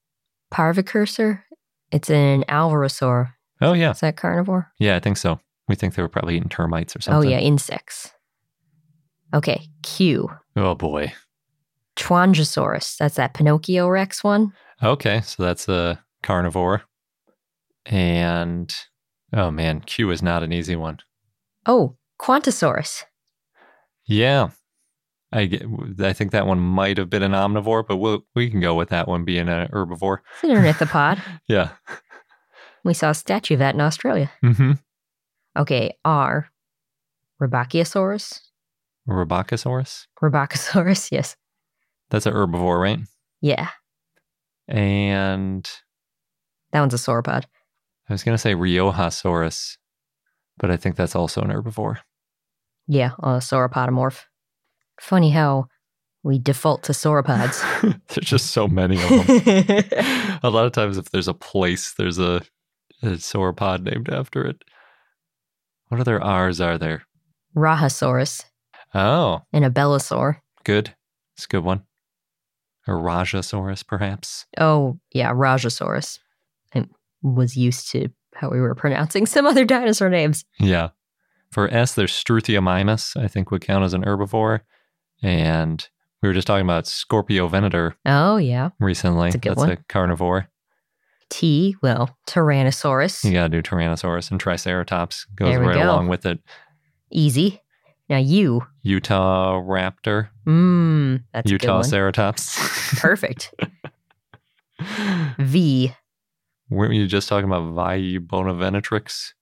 [0.51, 1.43] Parvicursor.
[1.91, 3.33] It's an alvarezsaur.
[3.61, 3.91] Oh, yeah.
[3.91, 4.71] Is that carnivore?
[4.79, 5.39] Yeah, I think so.
[5.67, 7.29] We think they were probably eating termites or oh, something.
[7.29, 8.11] Oh, yeah, insects.
[9.33, 10.29] Okay, Q.
[10.55, 11.13] Oh, boy.
[11.97, 12.97] Twangosaurus.
[12.97, 14.53] That's that Pinocchio Rex one.
[14.81, 16.83] Okay, so that's a carnivore.
[17.85, 18.73] And
[19.33, 20.99] oh man, Q is not an easy one.
[21.65, 23.03] Oh, Qantassaurus.
[24.05, 24.49] Yeah.
[25.31, 25.63] I get,
[25.99, 28.89] I think that one might have been an omnivore, but we'll, we can go with
[28.89, 30.17] that one being an herbivore.
[30.35, 31.21] It's an ornithopod.
[31.47, 31.69] Yeah.
[32.83, 34.31] we saw a statue of that in Australia.
[34.43, 34.71] Mm-hmm.
[35.57, 36.49] Okay, R.
[37.41, 38.39] Rhabachiosaurus.
[39.07, 40.07] Rabacosaurus.
[40.21, 41.35] Rhabachiosaurus, yes.
[42.09, 42.99] That's an herbivore, right?
[43.41, 43.69] Yeah,
[44.67, 45.69] And
[46.71, 47.45] that one's a sauropod.
[48.09, 49.77] I was going to say Riojasaurus,
[50.57, 51.97] but I think that's also an herbivore.
[52.87, 54.23] Yeah, a sauropodomorph.
[54.99, 55.67] Funny how
[56.23, 57.61] we default to sauropods.
[58.07, 60.39] There's just so many of them.
[60.43, 62.41] a lot of times, if there's a place, there's a,
[63.03, 64.63] a sauropod named after it.
[65.89, 67.03] What other R's are there?
[67.55, 68.43] Rahasaurus
[68.93, 70.37] Oh, and a belosaur.
[70.63, 70.95] good.
[71.37, 71.83] It's a good one.
[72.87, 74.45] Or Rajasaurus, perhaps.
[74.57, 76.19] Oh, yeah, Rajasaurus.
[77.21, 80.45] Was used to how we were pronouncing some other dinosaur names.
[80.59, 80.89] Yeah.
[81.51, 84.61] For S, there's Struthiomimus, I think would count as an herbivore.
[85.23, 85.85] And
[86.21, 88.69] we were just talking about Scorpiovenator Oh, yeah.
[88.79, 89.27] recently.
[89.27, 89.71] That's a good That's one.
[89.71, 90.47] a carnivore.
[91.29, 93.23] T, well, Tyrannosaurus.
[93.23, 95.25] You got to do Tyrannosaurus and Triceratops.
[95.35, 95.83] Goes right go.
[95.83, 96.39] along with it.
[97.11, 97.61] Easy.
[98.09, 98.65] Now you.
[98.81, 100.29] Utah Raptor.
[100.47, 101.83] Mmm, that's Utah one.
[101.85, 102.99] Ceratops.
[102.99, 103.53] Perfect.
[105.39, 105.93] V.
[106.69, 109.33] Weren't you just talking about Vallibonavenatrix?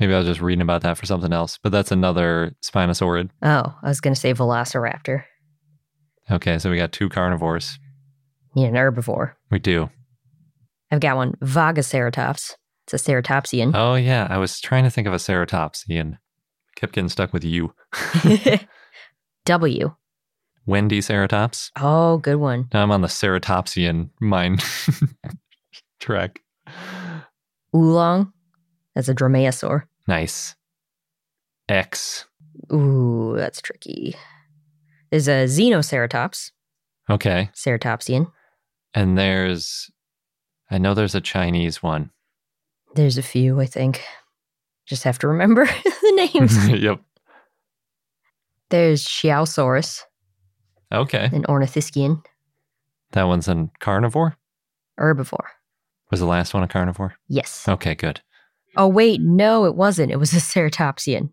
[0.00, 3.30] Maybe I was just reading about that for something else, but that's another Spinosaurid.
[3.42, 5.24] Oh, I was going to say Velociraptor.
[6.30, 7.78] Okay, so we got two carnivores.
[8.54, 9.32] Need an herbivore.
[9.50, 9.90] We do.
[10.90, 12.54] I've got one, Vagaceratops.
[12.86, 13.72] It's a ceratopsian.
[13.74, 14.26] Oh, yeah.
[14.28, 16.18] I was trying to think of a Ceratopsian.
[16.76, 17.72] Kept getting stuck with you.
[19.44, 19.94] w.
[20.68, 21.70] Wendiceratops.
[21.80, 22.68] Oh, good one.
[22.72, 24.64] Now I'm on the Ceratopsian mind
[26.00, 26.41] track.
[27.74, 28.32] Wulong.
[28.94, 29.82] That's a dromaeosaur.
[30.06, 30.54] Nice.
[31.68, 32.26] X.
[32.72, 34.14] Ooh, that's tricky.
[35.10, 36.50] There's a Xenoceratops,
[37.10, 37.50] Okay.
[37.54, 38.30] ceratopsian.
[38.94, 39.90] And there's,
[40.70, 42.10] I know there's a Chinese one.
[42.94, 44.02] There's a few, I think.
[44.86, 46.68] Just have to remember the names.
[46.82, 47.00] yep.
[48.70, 50.02] There's Xiaosaurus,
[50.92, 51.30] Okay.
[51.32, 52.22] an ornithischian,
[53.12, 54.36] That one's a carnivore?
[55.00, 55.48] herbivore.
[56.12, 57.14] Was the last one a carnivore?
[57.26, 57.66] Yes.
[57.66, 58.20] Okay, good.
[58.76, 60.12] Oh wait, no, it wasn't.
[60.12, 61.30] It was a ceratopsian.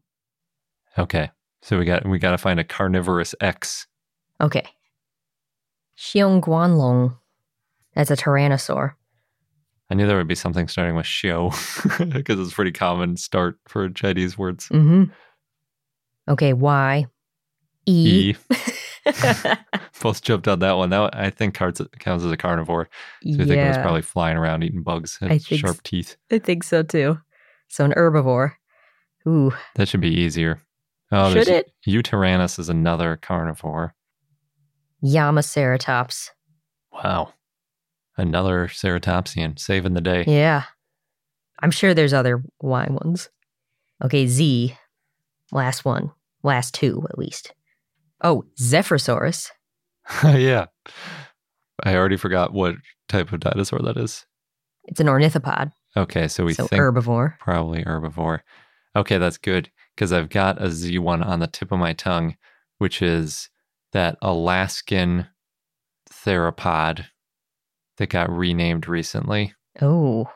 [0.97, 1.29] Okay.
[1.61, 3.87] So we got we got to find a carnivorous X.
[4.39, 4.63] Okay.
[5.97, 7.17] Xiongguanlong.
[7.93, 8.93] That's a tyrannosaur.
[9.89, 11.49] I knew there would be something starting with show
[11.99, 14.69] because it's a pretty common start for Chinese words.
[14.69, 15.11] Mm-hmm.
[16.29, 17.07] Okay, Y.
[17.85, 18.33] E.
[18.49, 18.55] E.
[20.01, 20.89] Both jumped on that one.
[20.89, 22.89] That I think counts, counts as a carnivore.
[23.23, 25.17] So I think it was probably flying around eating bugs.
[25.21, 26.15] and sharp teeth.
[26.31, 27.19] I think so too.
[27.67, 28.53] So an herbivore.
[29.27, 30.59] Ooh, That should be easier.
[31.11, 31.71] Oh, should it?
[31.87, 33.93] Yutyrannus is another carnivore.
[35.03, 36.29] Yamaceratops.
[36.91, 37.33] Wow.
[38.17, 40.23] Another ceratopsian saving the day.
[40.27, 40.63] Yeah.
[41.61, 43.29] I'm sure there's other Y ones.
[44.03, 44.77] Okay, Z.
[45.51, 46.11] Last one.
[46.43, 47.53] Last two, at least.
[48.21, 49.49] Oh, Zephyrosaurus.
[50.23, 50.65] yeah.
[51.83, 52.75] I already forgot what
[53.07, 54.25] type of dinosaur that is.
[54.85, 55.71] It's an ornithopod.
[55.95, 57.37] Okay, so we so think herbivore.
[57.39, 58.39] probably herbivore.
[58.95, 62.35] Okay, that's good because I've got a Z one on the tip of my tongue,
[62.79, 63.49] which is
[63.93, 65.27] that Alaskan
[66.11, 67.05] theropod
[67.97, 69.53] that got renamed recently.
[69.81, 70.29] Oh,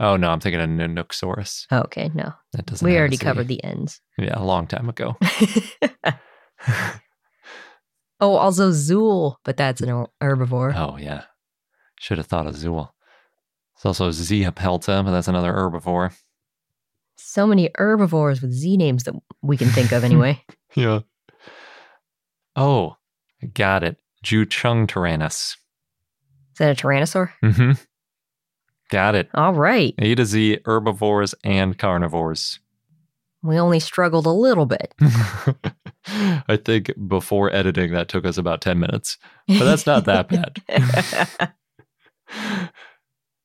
[0.00, 1.66] Oh no, I'm thinking of Nanuqsaurus.
[1.70, 2.32] okay, no.
[2.54, 2.84] That doesn't.
[2.84, 4.00] We already covered the ends.
[4.18, 5.16] Yeah, a long time ago.
[8.22, 10.74] oh, also Zuul, but that's an herbivore.
[10.74, 11.24] oh yeah,
[12.00, 12.88] should have thought of Zuul.
[13.76, 16.14] It's also Ziapelta, but that's another herbivore.
[17.16, 20.42] So many herbivores with Z names that we can think of anyway.
[20.74, 21.00] Yeah.
[22.56, 22.96] Oh,
[23.52, 23.98] got it.
[24.24, 25.56] Zhuchengtyrannus.
[25.56, 27.30] Is that a tyrannosaur?
[27.44, 27.72] Mm-hmm.
[28.88, 29.28] Got it.
[29.34, 29.94] All right.
[29.98, 32.58] A to Z herbivores and carnivores.
[33.42, 34.94] We only struggled a little bit.
[36.06, 39.18] I think before editing that took us about 10 minutes.
[39.48, 40.62] But that's not that bad.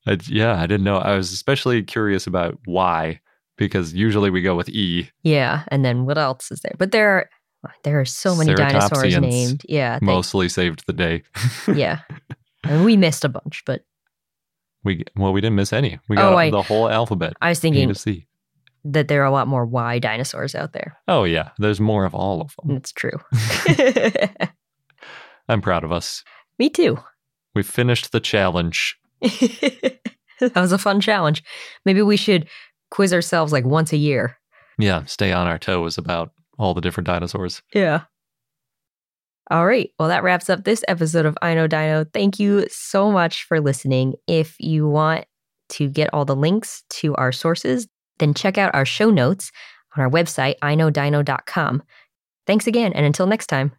[0.06, 0.98] I, yeah, I didn't know.
[0.98, 3.20] I was especially curious about why
[3.56, 5.10] because usually we go with E.
[5.24, 6.74] yeah, and then what else is there?
[6.78, 9.62] But there are there are so many dinosaurs named.
[9.68, 11.24] Yeah, they- Mostly saved the day.
[11.74, 12.00] yeah.
[12.64, 13.82] And we missed a bunch, but
[14.84, 15.98] we well, we didn't miss any.
[16.08, 17.34] We Oh, got I- the whole alphabet.
[17.42, 18.27] I was thinking to C.
[18.84, 20.96] that there are a lot more Y dinosaurs out there.
[21.08, 22.76] Oh yeah, there's more of all of them.
[22.76, 23.18] It's true.
[25.48, 26.24] I'm proud of us.
[26.58, 26.98] Me too.
[27.54, 28.96] We finished the challenge.
[29.20, 30.00] that
[30.54, 31.42] was a fun challenge.
[31.84, 32.48] Maybe we should
[32.90, 34.38] quiz ourselves like once a year.
[34.78, 37.62] Yeah, stay on our toes about all the different dinosaurs.
[37.74, 38.02] Yeah.
[39.50, 39.90] All right.
[39.98, 42.04] Well, that wraps up this episode of I Know Dino.
[42.04, 44.14] Thank you so much for listening.
[44.26, 45.24] If you want
[45.70, 47.88] to get all the links to our sources,
[48.18, 49.50] then check out our show notes
[49.96, 51.82] on our website, iknowdino.com.
[52.46, 53.72] Thanks again, and until next time.